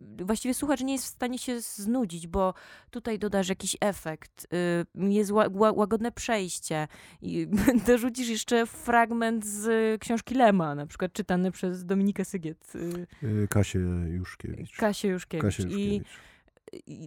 [0.00, 2.54] właściwie słuchacz nie jest w stanie się znudzić, bo
[2.90, 4.46] tutaj dodasz jakiś efekt,
[4.94, 6.88] y, jest łagodne przejście
[7.22, 7.46] i
[7.86, 12.72] dorzucisz jeszcze fragment z książki Lema, na przykład czytany przez Dominikę Sygiet.
[12.74, 13.06] Y.
[13.22, 14.76] Y, Kasię Juszkiewicz.
[14.76, 15.42] Kasię Juszkiewicz.
[15.42, 16.06] Kasię Juszkiewicz.
[16.06, 16.29] I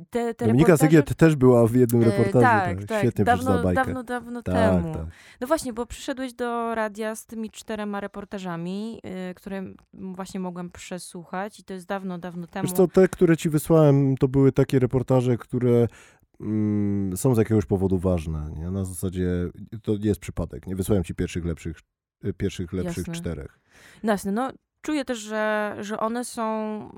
[0.10, 0.90] te, te Dominika reportaże...
[0.90, 2.42] Sygiet też była w jednym e, reportażu.
[2.42, 3.00] tak, tak, tak.
[3.00, 3.86] Świetnie dawno, bajkę.
[3.86, 4.94] Dawno, dawno tak, temu.
[4.94, 5.06] Tak.
[5.42, 9.02] No właśnie, bo przyszedłeś do radia z tymi czterema reportażami,
[9.32, 12.68] y, które właśnie mogłem przesłuchać i to jest dawno, dawno temu.
[12.68, 15.88] Wiesz co, te, które ci wysłałem, to były takie reportaże, które
[16.40, 18.50] mm, są z jakiegoś powodu ważne.
[18.58, 18.72] Nie?
[18.72, 19.30] Na zasadzie,
[19.82, 20.68] to jest przypadek.
[20.68, 21.78] Nie wysłałem ci pierwszych lepszych,
[22.38, 23.14] pierwszych lepszych Jasne.
[23.14, 23.60] czterech.
[24.04, 24.52] Jasne, no
[24.84, 26.44] czuję też, że, że one są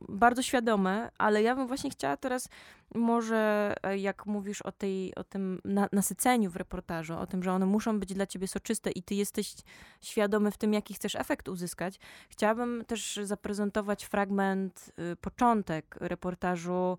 [0.10, 2.50] bardzo świadome, ale ja bym właśnie chciała teraz
[2.96, 7.52] może, e, jak mówisz o, tej, o tym na, nasyceniu w reportażu, o tym, że
[7.52, 9.54] one muszą być dla ciebie soczyste i ty jesteś
[10.02, 16.98] świadomy w tym, jaki chcesz efekt uzyskać, chciałabym też zaprezentować fragment, y, początek reportażu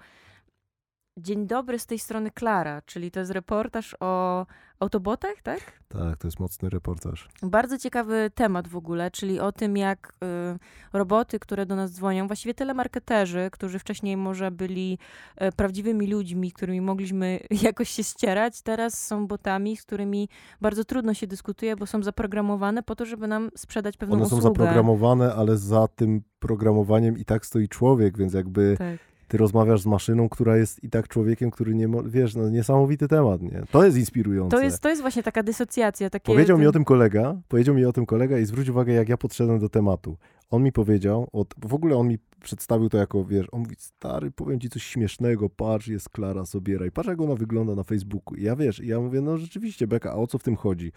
[1.19, 4.47] Dzień dobry, z tej strony Klara, czyli to jest reportaż o
[4.81, 5.61] Autobotach, tak?
[5.89, 7.29] Tak, to jest mocny reportaż.
[7.43, 10.13] Bardzo ciekawy temat w ogóle, czyli o tym, jak
[10.55, 14.99] y, roboty, które do nas dzwonią, właściwie telemarketerzy, którzy wcześniej może byli
[15.43, 20.29] y, prawdziwymi ludźmi, którymi mogliśmy jakoś się ścierać, teraz są botami, z którymi
[20.61, 24.43] bardzo trudno się dyskutuje, bo są zaprogramowane po to, żeby nam sprzedać pewną One usługę.
[24.43, 28.75] One są zaprogramowane, ale za tym programowaniem i tak stoi człowiek, więc jakby...
[28.79, 33.09] Tak ty rozmawiasz z maszyną, która jest i tak człowiekiem, który nie, wiesz, no niesamowity
[33.09, 33.63] temat, nie?
[33.71, 34.57] To jest inspirujące.
[34.57, 36.11] To jest, to jest właśnie taka dysocjacja.
[36.11, 39.09] Takie, powiedział mi o tym kolega, powiedział mi o tym kolega i zwróć uwagę, jak
[39.09, 40.17] ja podszedłem do tematu.
[40.51, 44.31] On mi powiedział, od, w ogóle on mi przedstawił to jako, wiesz, on mówi, stary,
[44.31, 48.35] powiem ci coś śmiesznego, patrz, jest Klara Sobiera i patrz, jak ona wygląda na Facebooku.
[48.35, 50.93] I ja, wiesz, i ja mówię, no rzeczywiście, Beka, a o co w tym chodzi?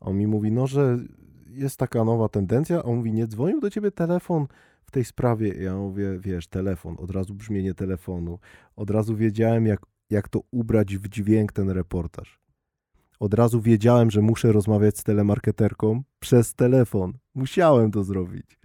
[0.00, 0.98] On mi mówi, no, że
[1.50, 4.46] jest taka nowa tendencja, a on mówi, nie dzwonił do ciebie telefon
[4.88, 8.38] w tej sprawie, ja mówię, wiesz, telefon, od razu brzmienie telefonu,
[8.76, 9.80] od razu wiedziałem, jak,
[10.10, 12.40] jak to ubrać w dźwięk ten reportaż.
[13.20, 17.12] Od razu wiedziałem, że muszę rozmawiać z telemarketerką przez telefon.
[17.34, 18.58] Musiałem to zrobić.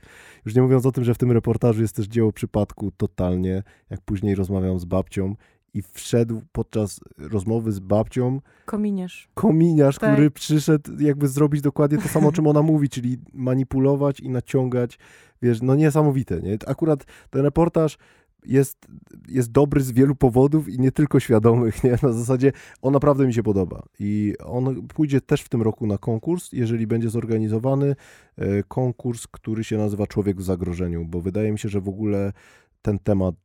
[0.46, 4.02] Już nie mówiąc o tym, że w tym reportażu jest też dzieło przypadku totalnie, jak
[4.02, 5.36] później rozmawiam z babcią
[5.74, 10.14] i wszedł podczas rozmowy z babcią kominiarz, kominiarz tak.
[10.14, 15.00] który przyszedł jakby zrobić dokładnie to samo, o czym ona mówi, czyli manipulować i naciągać,
[15.42, 16.58] wiesz, no niesamowite, nie?
[16.68, 17.98] Akurat ten reportaż
[18.46, 18.88] jest,
[19.28, 21.98] jest dobry z wielu powodów i nie tylko świadomych, nie?
[22.04, 22.52] Na zasadzie
[22.82, 26.88] on naprawdę mi się podoba i on pójdzie też w tym roku na konkurs, jeżeli
[26.88, 27.96] będzie zorganizowany
[28.38, 32.34] e, konkurs, który się nazywa Człowiek w zagrożeniu, bo wydaje mi się, że w ogóle
[32.82, 33.36] ten temat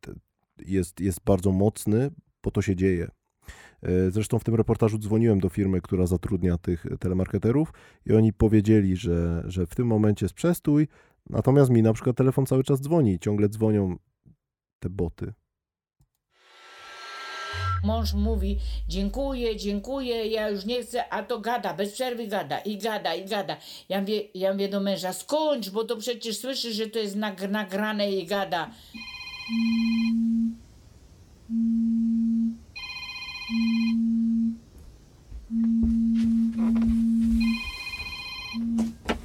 [0.66, 2.11] jest, jest bardzo mocny,
[2.42, 3.09] bo to się dzieje.
[3.82, 7.72] E, zresztą w tym reportażu dzwoniłem do firmy, która zatrudnia tych telemarketerów
[8.06, 10.88] i oni powiedzieli, że, że w tym momencie jest przestój,
[11.30, 13.96] natomiast mi na przykład telefon cały czas dzwoni, ciągle dzwonią
[14.78, 15.32] te boty.
[17.84, 22.78] Mąż mówi, dziękuję, dziękuję, ja już nie chcę, a to gada, bez przerwy gada i
[22.78, 23.56] gada i gada.
[23.88, 27.16] Ja mówię, ja mówię do męża, skończ, bo to przecież słyszy, że to jest
[27.48, 28.70] nagrane i gada.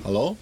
[0.03, 0.35] Halo?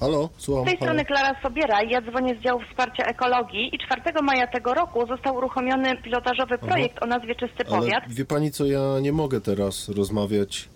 [0.00, 0.64] Halo, słucham.
[0.64, 0.86] Z tej halo.
[0.86, 5.36] strony Klara Sobiera ja dzwonię z działu wsparcia ekologii i 4 maja tego roku został
[5.36, 7.06] uruchomiony pilotażowy projekt Aha.
[7.06, 8.04] o nazwie Czysty Powiat.
[8.04, 10.68] Ale wie pani co, ja nie mogę teraz rozmawiać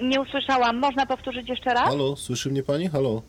[0.00, 0.78] Nie usłyszałam.
[0.78, 1.84] Można powtórzyć jeszcze raz?
[1.88, 2.88] Halo, słyszy mnie pani?
[2.88, 3.22] Halo?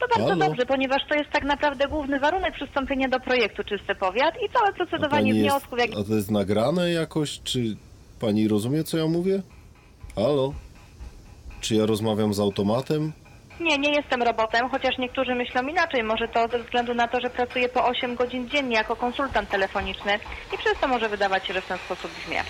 [0.00, 0.48] To bardzo Halo?
[0.48, 4.72] dobrze, ponieważ to jest tak naprawdę główny warunek przystąpienia do projektu Czysty Powiat i całe
[4.72, 5.78] procedowanie jest, wniosków.
[5.78, 5.90] Jak...
[5.90, 7.40] a to jest nagrane jakoś?
[7.44, 7.76] Czy
[8.20, 9.42] pani rozumie, co ja mówię?
[10.16, 10.54] Halo?
[11.60, 13.12] Czy ja rozmawiam z automatem?
[13.60, 16.02] Nie, nie jestem robotem, chociaż niektórzy myślą inaczej.
[16.02, 20.12] Może to ze względu na to, że pracuję po 8 godzin dziennie jako konsultant telefoniczny
[20.54, 22.44] i przez to może wydawać się, że w ten sposób brzmię.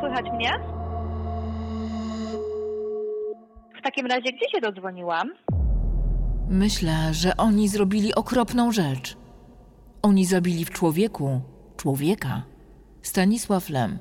[0.00, 0.50] Słychać mnie?
[3.78, 5.32] W takim razie gdzie się dodzwoniłam?
[6.48, 9.16] Myślę, że oni zrobili okropną rzecz.
[10.02, 11.40] Oni zabili w człowieku
[11.76, 12.42] człowieka.
[13.02, 13.98] Stanisław Lem.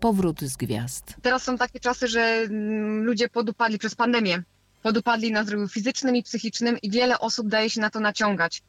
[0.00, 1.16] Powrót z gwiazd.
[1.22, 4.42] Teraz są takie czasy, że mm, ludzie podupadli przez pandemię.
[4.82, 8.62] Podupadli na zdrowiu fizycznym i psychicznym i wiele osób daje się na to naciągać.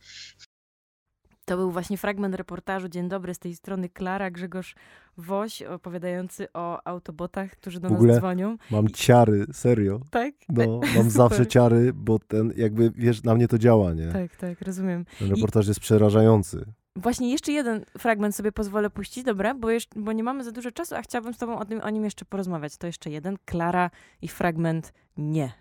[1.46, 4.76] To był właśnie fragment reportażu Dzień dobry z tej strony Klara Grzegorz
[5.18, 8.58] Woś opowiadający o autobotach, którzy do W ogóle- nas dzwonią.
[8.72, 10.00] Mam ciary, serio.
[10.12, 10.34] Tak?
[10.50, 11.10] No, mam Super.
[11.10, 14.08] zawsze ciary, bo ten, jakby, wiesz, na mnie to działa, nie?
[14.08, 15.06] Tak, tak, rozumiem.
[15.20, 16.66] Ten reportaż jest przerażający.
[16.96, 19.54] Właśnie jeszcze jeden fragment sobie pozwolę puścić, dobra?
[19.56, 21.90] Bo, jeszcze, bo nie mamy za dużo czasu, a chciałabym z tobą o, tym, o
[21.90, 22.78] nim jeszcze porozmawiać.
[22.78, 23.38] To jeszcze jeden.
[23.46, 23.92] Klara
[24.22, 25.54] i fragment nie.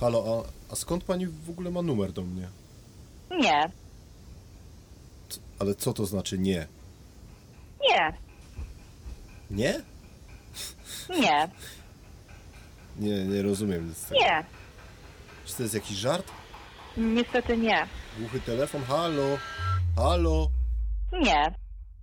[0.00, 2.48] Halo, a, a skąd pani w ogóle ma numer do mnie?
[3.40, 3.70] Nie,
[5.62, 6.66] Ale co to znaczy nie?
[7.90, 8.12] nie,
[9.50, 9.80] Nie?
[11.20, 11.48] nie,
[12.96, 14.20] Nie, nie rozumiem nic z tego.
[14.20, 14.44] nie.
[15.44, 16.26] Czy to jest jakiś żart?
[16.96, 17.86] Niestety nie.
[18.18, 18.82] Głuchy telefon?
[18.82, 19.38] Halo?
[19.96, 20.48] Halo?
[21.12, 21.54] Nie.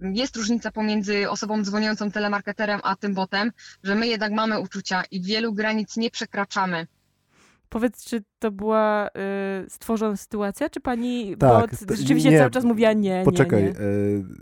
[0.01, 3.51] Jest różnica pomiędzy osobą dzwoniącą telemarketerem a tym botem,
[3.84, 6.88] że my jednak mamy uczucia i wielu granic nie przekraczamy.
[7.70, 12.64] Powiedz, czy to była y, stworzona sytuacja, czy pani Tak, to- rzeczywiście nie, cały czas
[12.64, 13.76] mówiła nie, Poczekaj, nie, nie.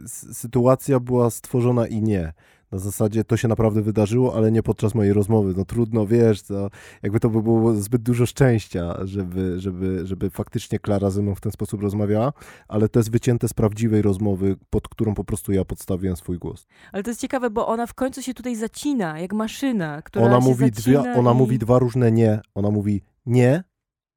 [0.06, 2.34] s- sytuacja była stworzona i nie.
[2.72, 5.54] Na zasadzie to się naprawdę wydarzyło, ale nie podczas mojej rozmowy.
[5.58, 6.70] No trudno, wiesz, to
[7.04, 11.42] jakby to by było zbyt dużo szczęścia, żeby, żeby, żeby faktycznie Klara ze mną w
[11.42, 12.34] ten sposób rozmawiała,
[12.68, 16.68] ale to jest wycięte z prawdziwej rozmowy, pod którą po prostu ja podstawiłem swój głos.
[16.92, 20.42] Ale to jest ciekawe, bo ona w końcu się tutaj zacina, jak maszyna, która Ona
[20.42, 21.36] się mówi, dwie, zacina ona i...
[21.36, 22.40] mówi dwa różne nie.
[22.56, 23.64] Ona mówi nie,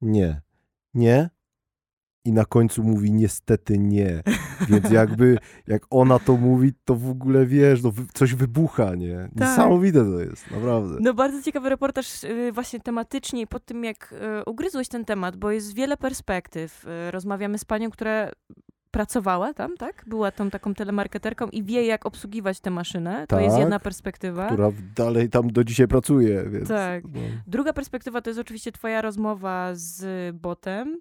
[0.01, 0.41] nie,
[0.93, 1.29] nie
[2.25, 4.23] i na końcu mówi niestety nie.
[4.69, 5.37] Więc jakby,
[5.67, 9.15] jak ona to mówi, to w ogóle wiesz, no, coś wybucha, nie?
[9.15, 9.49] Tak.
[9.49, 10.97] Niesamowite to jest, naprawdę.
[11.01, 15.37] No bardzo ciekawy reportaż y, właśnie tematycznie i po tym, jak y, ugryzłeś ten temat,
[15.37, 16.85] bo jest wiele perspektyw.
[16.85, 18.31] Y, Rozmawiamy z panią, która
[18.91, 20.03] pracowała tam, tak?
[20.07, 23.27] Była tą taką telemarketerką i wie, jak obsługiwać tę maszynę.
[23.27, 24.47] To jest Tak, jedna perspektywa.
[24.47, 26.67] Która dalej tam do dzisiaj pracuje, więc...
[26.69, 27.03] Tak.
[27.03, 27.19] No.
[27.47, 30.99] Druga perspektywa to jest oczywiście twoja rozmowa z botem.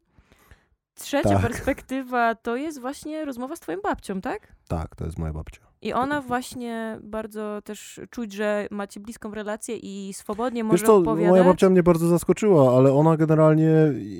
[0.95, 1.43] Trzecia Tak.
[1.43, 4.49] perspektywa to jest właśnie rozmowa z twoją babcią, tak?
[4.69, 5.70] Tak, to jest moja babcia.
[5.83, 10.97] I ona właśnie bardzo też czuć, że macie bliską relację i swobodnie może Wiesz co,
[10.97, 11.31] opowiadać.
[11.31, 13.73] moja babcia mnie bardzo zaskoczyła, ale ona generalnie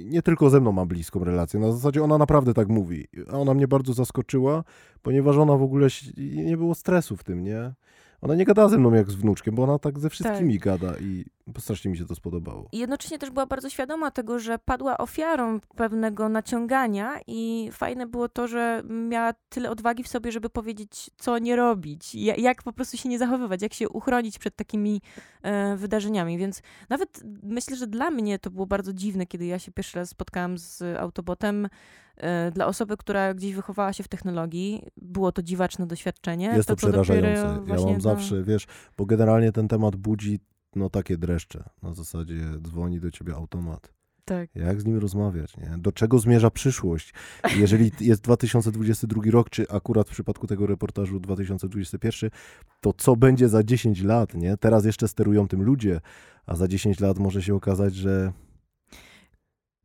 [0.05, 1.61] nie tylko ze mną ma bliską relację.
[1.61, 3.07] Na zasadzie ona naprawdę tak mówi.
[3.33, 4.65] A Ona mnie bardzo zaskoczyła,
[5.03, 7.73] ponieważ ona w ogóle nie było stresu w tym, nie?
[8.23, 11.25] Ona nie gada ze mną jak z wnuczkiem, bo ona tak ze wszystkimi gada i
[11.59, 12.69] strasznie mi się to spodobało.
[12.73, 18.29] I jednocześnie też była bardzo świadoma tego, że padła ofiarą pewnego naciągania i fajne było
[18.29, 22.73] to, że miała tyle odwagi w sobie, żeby powiedzieć, co nie robić, ja- jak po
[22.73, 25.01] prostu się nie zachowywać, jak się uchronić przed takimi
[25.43, 26.39] e, wydarzeniami.
[26.39, 30.09] Więc nawet myślę, że dla mnie to było bardzo dziwne, kiedy ja się pierwszy raz
[30.09, 31.69] spotkałam z autobotem.
[32.21, 36.47] E, Dla osoby, która gdzieś wychowała się w technologii, było to dziwaczne doświadczenie.
[36.47, 37.73] Jest to, dopiero przerażające.
[37.73, 38.67] Ja mam to- zawsze, wiesz,
[38.97, 40.39] bo generalnie ten temat budzi
[40.77, 41.65] no takie dreszcze.
[41.83, 43.93] Na zasadzie dzwoni do ciebie automat.
[44.25, 44.51] Tak.
[44.55, 45.79] Jak z nim rozmawiać, nie?
[45.79, 47.15] Do czego zmierza przyszłość?
[47.57, 52.31] Jeżeli jest 2022 rok, czy akurat w przypadku tego reportażu 2021,
[52.81, 54.57] to co będzie za 10 lat, nie?
[54.57, 56.01] Teraz jeszcze sterują tym ludzie,
[56.47, 58.33] a za 10 lat może się okazać, że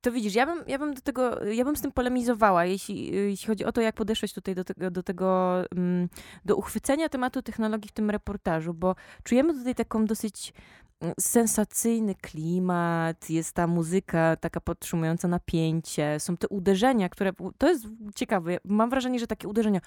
[0.06, 3.48] To widzisz, ja bym, ja bym do tego, ja bym z tym polemizowała, jeśli, jeśli
[3.48, 6.10] chodzi o to, jak podeszłeś tutaj do tego, do tego, mm,
[6.46, 10.54] do uchwycenia tematu technologii w tym reportażu, bo czujemy tutaj taką dosyć
[11.02, 17.86] mm, sensacyjny klimat, jest ta muzyka taka podtrzymująca napięcie, są te uderzenia, które, to jest
[18.16, 19.80] ciekawe, mam wrażenie, że takie uderzenia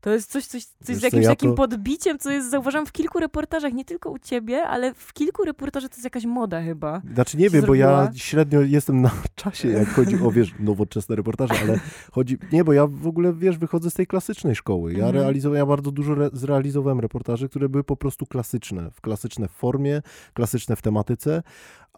[0.00, 2.86] To jest coś, coś, coś Wiesz z jakimś ja takim to- podbiciem, co jest, zauważam
[2.86, 6.62] w kilku reportażach, nie tylko u ciebie, ale w kilku reportażach to jest jakaś moda
[6.62, 7.02] chyba.
[7.14, 8.10] Znaczy nie wiem, bo ja zrobiła?
[8.18, 11.80] średnio jestem na czasie, jak chodzi o, wiesz, nowoczesne reportaże, ale
[12.12, 14.92] chodzi, nie, bo ja w ogóle, wiesz, wychodzę z tej klasycznej szkoły.
[14.92, 15.14] Ja Mhm.
[15.14, 20.02] realizowałem, ja bardzo dużo re, zrealizowałem reportaży, które były po prostu klasyczne, w klasyczne formie,
[20.34, 21.42] klasyczne w tematyce,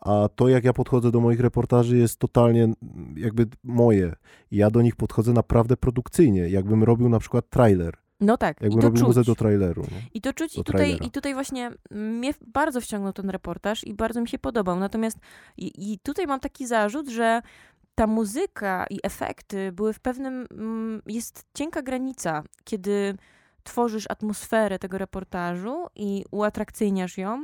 [0.00, 2.72] a to, jak ja podchodzę do moich reportaży jest totalnie
[3.16, 4.14] jakby moje.
[4.50, 8.64] I ja do nich podchodzę naprawdę produkcyjnie, jakbym robił na przykład trailer, No tak, i
[8.64, 9.26] jakbym to robił czuć.
[9.26, 9.82] do traileru.
[9.90, 9.96] No.
[10.14, 11.06] I to czuć do i tutaj, trailera.
[11.06, 14.78] i tutaj właśnie mnie bardzo wciągnął ten reportaż i bardzo mi się podobał.
[14.78, 15.18] Natomiast
[15.56, 17.42] i, i tutaj mam taki zarzut, że
[17.94, 23.16] ta muzyka i efekty były w pewnym, mm, jest cienka granica, kiedy
[23.62, 27.42] tworzysz atmosferę tego reportażu i uatrakcyjniasz ją,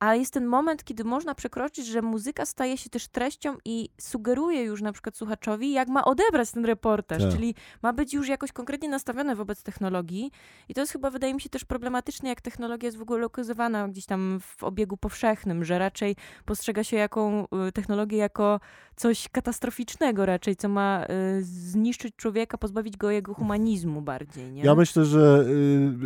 [0.00, 4.62] a jest ten moment, kiedy można przekroczyć, że muzyka staje się też treścią i sugeruje
[4.62, 7.32] już na przykład słuchaczowi, jak ma odebrać ten reportaż, Tak.
[7.32, 10.30] czyli ma być już jakoś konkretnie nastawione wobec technologii.
[10.68, 13.88] I to jest chyba, wydaje mi się, też problematyczne, jak technologia jest w ogóle ukazywana
[13.88, 18.60] gdzieś tam w obiegu powszechnym, że raczej postrzega się jaką y, technologię jako
[18.96, 21.04] coś katastroficznego raczej, co ma
[21.38, 24.62] y, zniszczyć człowieka, pozbawić go jego humanizmu bardziej, nie?
[24.62, 25.44] Ja myślę, że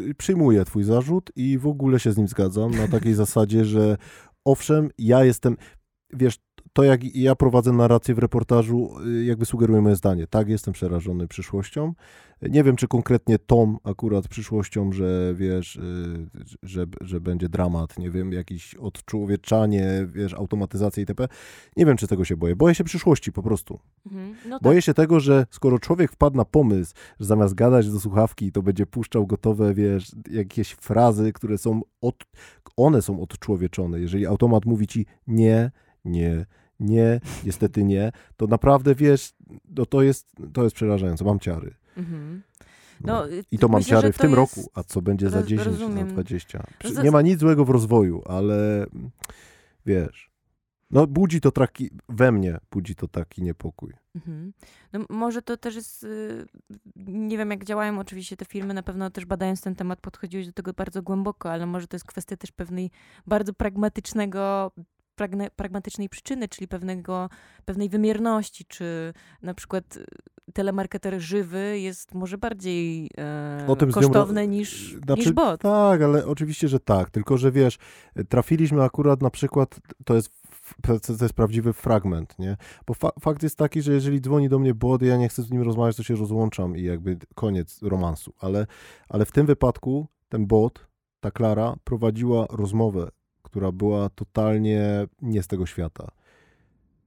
[0.09, 3.80] y, przyjmuję twój zarzut i w ogóle się z nim zgadzam na takiej zasadzie, że
[4.45, 5.57] owszem, ja jestem,
[6.13, 6.39] wiesz,
[6.81, 10.27] to jak ja prowadzę narrację w reportażu, y, jakby sugeruje moje zdanie.
[10.27, 11.95] Tak, jestem przerażony przyszłością.
[12.43, 16.29] Nie wiem, czy konkretnie tą akurat przyszłością, że wiesz, y,
[16.63, 21.29] że, że będzie dramat, nie wiem, jakiś odczłowieczanie, wiesz, automatyzacja itp.
[21.77, 22.57] Nie wiem, czy tego się boję.
[22.57, 23.79] Boję się przyszłości po prostu.
[24.07, 24.35] Mhm.
[24.45, 24.63] No tak.
[24.63, 28.63] Boję się tego, że skoro człowiek wpadł na pomysł, że zamiast gadać do słuchawki, to
[28.63, 32.17] będzie puszczał gotowe, wiesz, jakieś frazy, które są od,
[32.77, 34.01] one są odczłowieczone.
[34.01, 35.71] Jeżeli automat mówi ci nie,
[36.05, 36.47] nie,
[36.81, 39.33] nie, niestety nie, to naprawdę wiesz,
[39.77, 41.25] no to jest, to jest przerażające.
[41.25, 41.75] Mam ciary.
[41.97, 42.43] Mhm.
[43.05, 43.13] No.
[43.21, 45.49] No, I to mam myślę, ciary w tym jest- roku, a co będzie za roz-
[45.49, 46.09] 10, za rozumiem.
[46.09, 46.67] 20.
[46.79, 49.11] Przy- Za- Nie ma nic złego w rozwoju, ale mm,
[49.87, 50.31] wiesz,
[50.91, 53.93] no budzi to taki, we mnie budzi to taki niepokój.
[54.17, 54.53] Mhm.
[54.93, 56.47] No, może to też jest, y,
[56.97, 60.53] nie wiem jak działają oczywiście te firmy, na pewno też badając ten temat podchodziłeś do
[60.53, 62.91] tego bardzo głęboko, ale może to jest kwestia też pewnej
[63.27, 64.73] bardzo pragmatycznego,
[65.21, 67.29] pragne, pragmatycznej przyczyny, czyli pewnego,
[67.65, 69.13] pewnej wymierności, czy
[69.43, 70.05] na przykład y,
[70.53, 75.61] telemarketer żywy jest może bardziej e, z nią kosztowny niż, Znaczy, niż bot.
[75.61, 77.11] Tak, ale oczywiście, że tak.
[77.11, 77.79] Tylko, że wiesz,
[78.29, 80.33] trafiliśmy akurat na przykład, to jest,
[80.83, 80.93] to
[81.23, 82.57] jest prawdziwy fragment, nie?
[82.87, 85.43] Bo fa fakt jest taki, że jeżeli dzwoni do mnie bot i ja nie chcę
[85.43, 88.33] z nim rozmawiać, to się rozłączam i jakby koniec romansu.
[88.39, 88.67] Ale,
[89.09, 90.87] ale w tym wypadku ten bot,
[91.21, 93.11] ta Klara, prowadziła rozmowę,
[93.51, 96.09] która była totalnie nie z tego świata.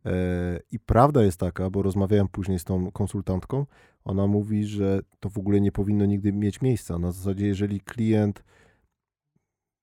[0.06, 3.66] E, I prawda jest taka, bo rozmawiałem później z tą konsultantką,
[4.06, 7.00] ona mówi, że to w ogóle nie powinno nigdy mieć miejsca.
[7.00, 8.44] Na zasadzie, jeżeli klient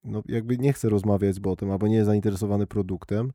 [0.04, 3.32] no, jakby nie chce rozmawiać z botem albo nie jest zainteresowany produktem,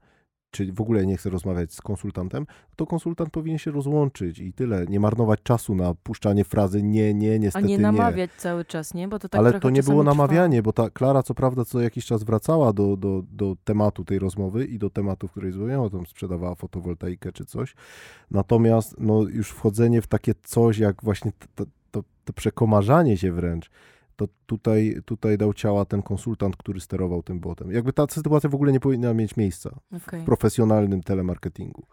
[0.55, 2.45] czy w ogóle nie chce rozmawiać z konsultantem,
[2.75, 4.85] to konsultant powinien się rozłączyć i tyle.
[4.85, 9.07] Nie marnować czasu na puszczanie frazy nie, nie, A niestety nie namawiać cały czas, nie?
[9.07, 10.11] Bo to tak ale to nie było trwa.
[10.11, 14.19] namawianie, bo ta Klara co prawda co jakiś czas wracała do, do, do tematu tej
[14.19, 17.75] rozmowy i do tematu, w której rozmawiała, tam sprzedawała fotowoltaikę czy coś.
[18.31, 23.69] Natomiast no, już wchodzenie w takie coś, jak właśnie to, to, to przekomarzanie się wręcz,
[24.15, 27.71] to tutaj, tutaj dał ciała ten konsultant, który sterował tym botem.
[27.71, 30.21] Jakby ta sytuacja w ogóle nie powinna mieć miejsca Okej.
[30.21, 31.85] w profesjonalnym telemarketingu.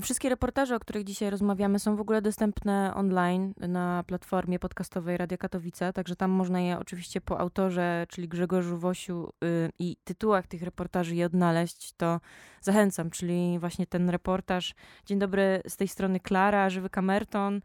[0.00, 5.38] Wszystkie reportaże, o których dzisiaj rozmawiamy, są w ogóle dostępne online na platformie podcastowej Radia
[5.38, 10.62] Katowice, także tam można je oczywiście po autorze, czyli Grzegorzu Wosiu y, i tytułach tych
[10.62, 12.20] reportaży je odnaleźć, to
[12.60, 14.74] zachęcam, czyli właśnie ten reportaż.
[15.06, 17.60] Dzień dobry, z tej strony Klara, Żywy Kamerton.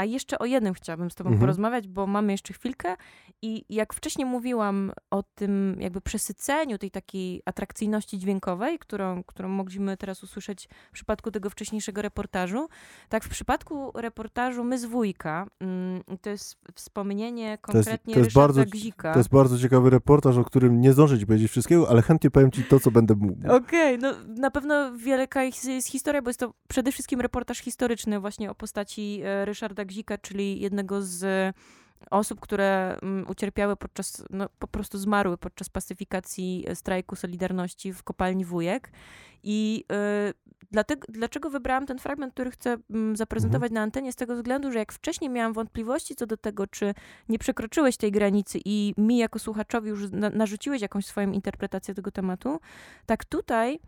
[0.00, 1.40] A jeszcze o jednym chciałabym z tobą Mhm.
[1.40, 2.96] porozmawiać, bo mamy jeszcze chwilkę
[3.42, 9.96] i jak wcześniej mówiłam o tym jakby przesyceniu tej takiej atrakcyjności dźwiękowej, którą, którą mogliśmy
[9.96, 12.68] teraz usłyszeć w przypadku tego wcześniejszego reportażu,
[13.08, 18.20] tak w przypadku reportażu My z Wujka, mm, to jest wspomnienie To jest, konkretnie to
[18.20, 19.12] jest, bardzo, Gzika.
[19.12, 22.50] to jest bardzo ciekawy reportaż, o którym nie zdążę ci powiedzieć wszystkiego, ale chętnie powiem
[22.50, 23.52] ci to, co będę mógł.
[23.52, 28.20] Okej, no na pewno wielka jest, jest historia, bo jest to przede wszystkim reportaż historyczny
[28.20, 31.52] właśnie o postaci e, Ryszarda Gzika, czyli jednego z e,
[32.10, 38.02] osób, które mm, ucierpiały podczas, no po prostu zmarły podczas pacyfikacji e, strajku Solidarności w
[38.02, 38.90] kopalni Wujek.
[39.42, 40.32] I e,
[40.70, 44.12] dlatego, dlaczego wybrałam ten fragment, który chcę mm, zaprezentować na antenie?
[44.12, 46.94] Z tego względu, że jak wcześniej miałam wątpliwości co do tego, czy
[47.28, 52.10] nie przekroczyłeś tej granicy i mi jako słuchaczowi już na, narzuciłeś jakąś swoją interpretację tego
[52.10, 52.60] tematu,
[53.06, 53.80] tak tutaj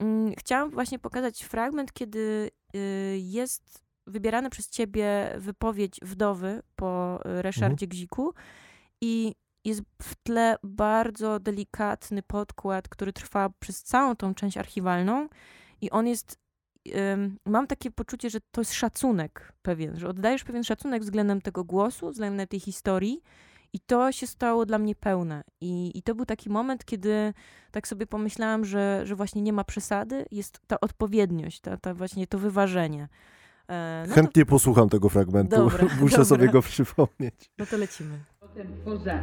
[0.00, 7.42] mm, chciałam właśnie pokazać fragment, kiedy y, jest wybierana przez ciebie wypowiedź wdowy po y,
[7.42, 8.34] Ryszardzie Gziku
[9.00, 9.34] i
[9.64, 15.28] jest w tle bardzo delikatny podkład, który trwa przez całą tą część archiwalną
[15.80, 16.38] i on jest
[17.46, 22.10] mam takie poczucie, że to jest szacunek pewien, że oddajesz pewien szacunek względem tego głosu,
[22.10, 23.22] względem tej historii
[23.72, 25.42] i to się stało dla mnie pełne.
[25.60, 27.34] I, i to był taki moment, kiedy
[27.70, 32.26] tak sobie pomyślałam, że, że właśnie nie ma przesady, jest ta odpowiedniość, ta, ta właśnie
[32.26, 33.08] to wyważenie.
[33.68, 36.24] E, no, to, Chętnie posłucham tego fragmentu, Dobra, muszę dobra.
[36.24, 37.34] sobie go przypomnieć.
[37.58, 38.18] no to lecimy.
[38.40, 39.18] Wylotem poza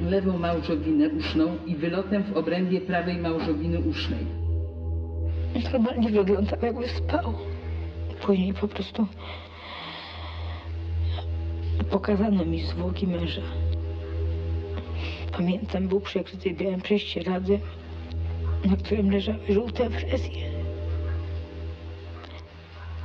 [0.00, 4.26] lewą małżowinę uszną i wylotem w obrębie prawej małżowiny usznej.
[5.72, 7.34] Normalnie wyglądał jakby spał.
[8.22, 9.06] Później po prostu
[11.90, 13.42] pokazano mi zwłoki męża.
[15.32, 17.60] Pamiętam, był przykryty białym prześcieradłem,
[18.64, 20.55] na którym leżały żółte presje.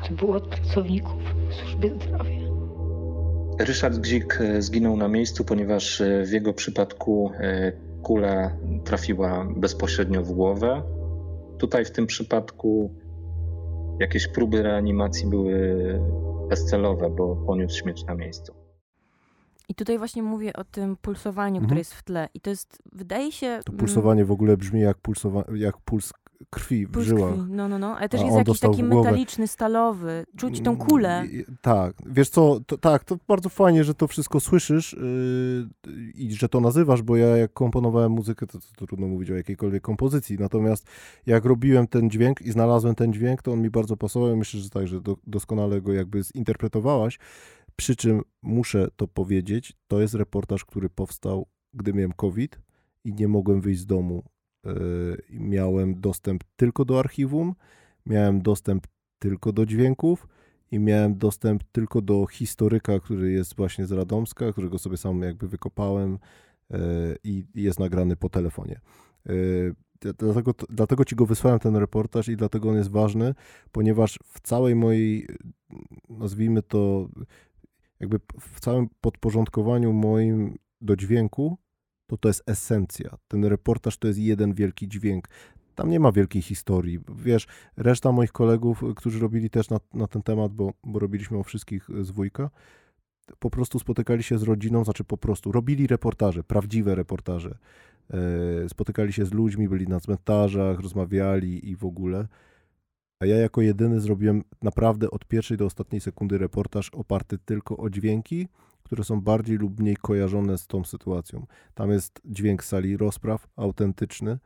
[0.07, 1.13] To było od pracowników
[1.51, 2.41] służby zdrowia.
[3.59, 7.71] Ryszard Gzik e, zginął na miejscu, ponieważ e, w jego przypadku e,
[8.03, 8.51] kula
[8.83, 10.83] trafiła bezpośrednio w głowę.
[11.57, 12.93] Tutaj w tym przypadku
[13.99, 15.79] jakieś próby reanimacji były
[16.49, 18.53] bezcelowe, bo poniósł śmierć na miejscu.
[19.69, 21.65] I tutaj właśnie mówię o tym pulsowaniu, Mhm.
[21.65, 22.29] które jest w tle.
[22.33, 23.59] I to jest, wydaje się...
[23.65, 26.13] To mm, pulsowanie w ogóle brzmi jak, pulsowa- jak puls
[26.49, 27.33] krwi w puls żyłach.
[27.33, 27.51] krwi.
[27.51, 27.97] No, no, no.
[27.97, 30.25] Ale też jest jakiś taki metaliczny, stalowy.
[30.37, 31.19] Czuć tą kulę.
[31.19, 36.33] Mm, Tak, wiesz co, to, tak, to bardzo fajnie, że to wszystko słyszysz yy, i
[36.33, 40.37] że to nazywasz, bo ja jak komponowałem muzykę, to, to trudno mówić o jakiejkolwiek kompozycji,
[40.39, 40.87] natomiast
[41.25, 44.69] jak robiłem ten dźwięk i znalazłem ten dźwięk, to on mi bardzo pasował, myślę, że
[44.69, 47.19] tak, że do, doskonale go jakby zinterpretowałaś,
[47.75, 52.59] przy czym muszę to powiedzieć, to jest reportaż, który powstał, gdy miałem COVID
[53.03, 54.23] i nie mogłem wyjść z domu.
[55.29, 57.55] I miałem dostęp tylko do archiwum,
[58.05, 58.87] miałem dostęp
[59.19, 60.27] tylko do dźwięków
[60.71, 65.47] i miałem dostęp tylko do historyka, który jest właśnie z Radomska, którego sobie sam jakby
[65.47, 66.19] wykopałem
[66.71, 66.77] e,
[67.23, 68.79] i jest nagrany po telefonie.
[70.01, 73.33] D- Dlatego, dlatego ci go wysłałem ten reportaż i dlatego on jest ważny,
[73.71, 75.27] ponieważ w całej mojej,
[76.09, 77.09] nazwijmy to,
[77.99, 81.57] jakby w całym podporządkowaniu moim do dźwięku,
[82.11, 83.17] to to jest esencja.
[83.27, 85.27] Ten reportaż to jest jeden wielki dźwięk.
[85.75, 86.99] Tam nie ma wielkiej historii.
[87.15, 87.47] Wiesz,
[87.77, 91.43] reszta moich kolegów, y, którzy robili też na, na ten temat, bo, bo robiliśmy o
[91.43, 92.49] wszystkich y, z wujka,
[93.39, 97.57] po prostu spotykali się z rodziną, znaczy po prostu robili reportaże, prawdziwe reportaże.
[98.13, 102.27] E, spotykali się z ludźmi, byli na cmentarzach, rozmawiali i w ogóle.
[103.19, 107.89] A ja jako jedyny zrobiłem naprawdę od pierwszej do ostatniej sekundy reportaż oparty tylko o
[107.89, 108.47] dźwięki,
[108.91, 111.45] które są bardziej lub mniej kojarzone z tą sytuacją.
[111.73, 114.37] Tam jest dźwięk sali rozpraw, autentyczny.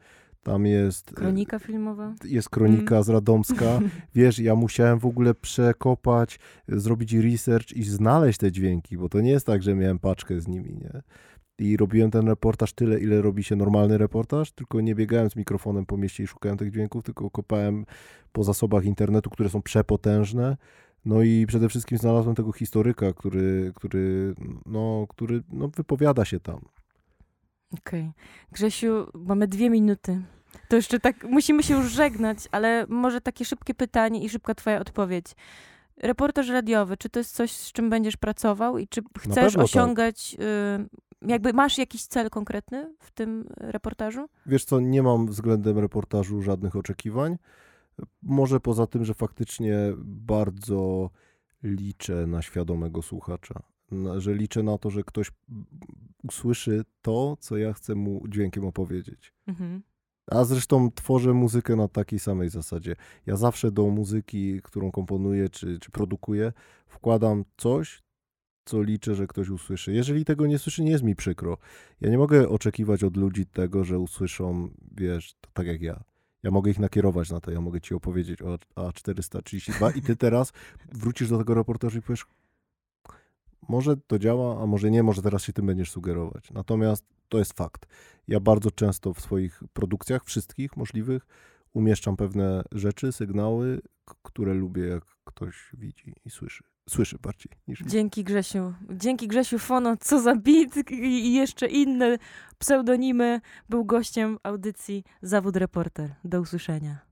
[0.43, 2.13] Tam jest e, Kronika filmowa.
[2.25, 3.79] jest kronika z Radomska.
[4.15, 9.31] Wiesz, ja musiałem w ogóle przekopać, zrobić research i znaleźć te dźwięki, bo to nie
[9.31, 11.01] jest tak, że miałem paczkę z nimi, nie?
[11.59, 15.85] I robiłem ten reportaż tyle, ile robi się normalny reportaż, tylko nie biegałem z mikrofonem
[15.85, 17.85] po mieście i szukałem tych dźwięków, tylko kopałem
[18.31, 20.57] po zasobach internetu, które są przepotężne.
[21.05, 24.35] No i przede wszystkim znalazłem tego historyka, który, który,
[24.65, 26.59] no, który no, wypowiada się tam.
[27.79, 28.11] Okej.
[28.51, 30.21] Grzesiu, mamy dwie minuty.
[30.69, 34.79] To jeszcze tak, musimy się już żegnać, ale może takie szybkie pytanie i szybka twoja
[34.79, 35.25] odpowiedź.
[35.97, 39.63] Reportaż radiowy, czy to jest coś, z czym będziesz pracował i czy chcesz tak.
[39.63, 40.35] osiągać,
[41.21, 44.29] y, jakby masz jakiś cel konkretny w tym reportażu?
[44.45, 47.37] Wiesz co, nie mam względem reportażu żadnych oczekiwań.
[48.23, 51.09] Może poza tym, że faktycznie bardzo
[51.63, 53.63] liczę na świadomego słuchacza.
[54.17, 55.31] Że liczę na to, że ktoś
[56.23, 59.33] usłyszy to, co ja chcę mu dźwiękiem opowiedzieć.
[59.47, 59.81] Mhm.
[60.27, 62.95] A zresztą tworzę muzykę na takiej samej zasadzie.
[63.25, 66.53] Ja zawsze do muzyki, którą komponuję czy, czy produkuję,
[66.87, 68.03] wkładam coś,
[68.65, 69.93] co liczę, że ktoś usłyszy.
[69.93, 71.57] Jeżeli tego nie słyszy, nie jest mi przykro.
[72.01, 76.03] Ja nie mogę oczekiwać od ludzi tego, że usłyszą, wiesz, tak jak ja.
[76.45, 80.53] Ja mogę ich nakierować na to, ja mogę ci opowiedzieć o A432 i ty teraz
[80.91, 82.25] wrócisz do tego reportażu i powiesz,
[83.69, 86.51] może to działa, a może nie, może teraz się tym będziesz sugerować.
[86.51, 87.85] Natomiast to jest fakt.
[88.27, 91.27] Ja bardzo często w swoich produkcjach, wszystkich możliwych,
[91.73, 93.81] umieszczam pewne rzeczy, sygnały,
[94.23, 97.79] które lubię, jak ktoś widzi i słyszy słyszy bardziej niż.
[97.85, 98.73] Dzięki Grzesiu.
[98.89, 102.17] Dzięki Grzesiu Fono, co za bit i jeszcze inne
[102.57, 103.41] pseudonimy.
[103.69, 106.15] Był gościem audycji Zawód Reporter.
[106.23, 107.05] Do usłyszenia.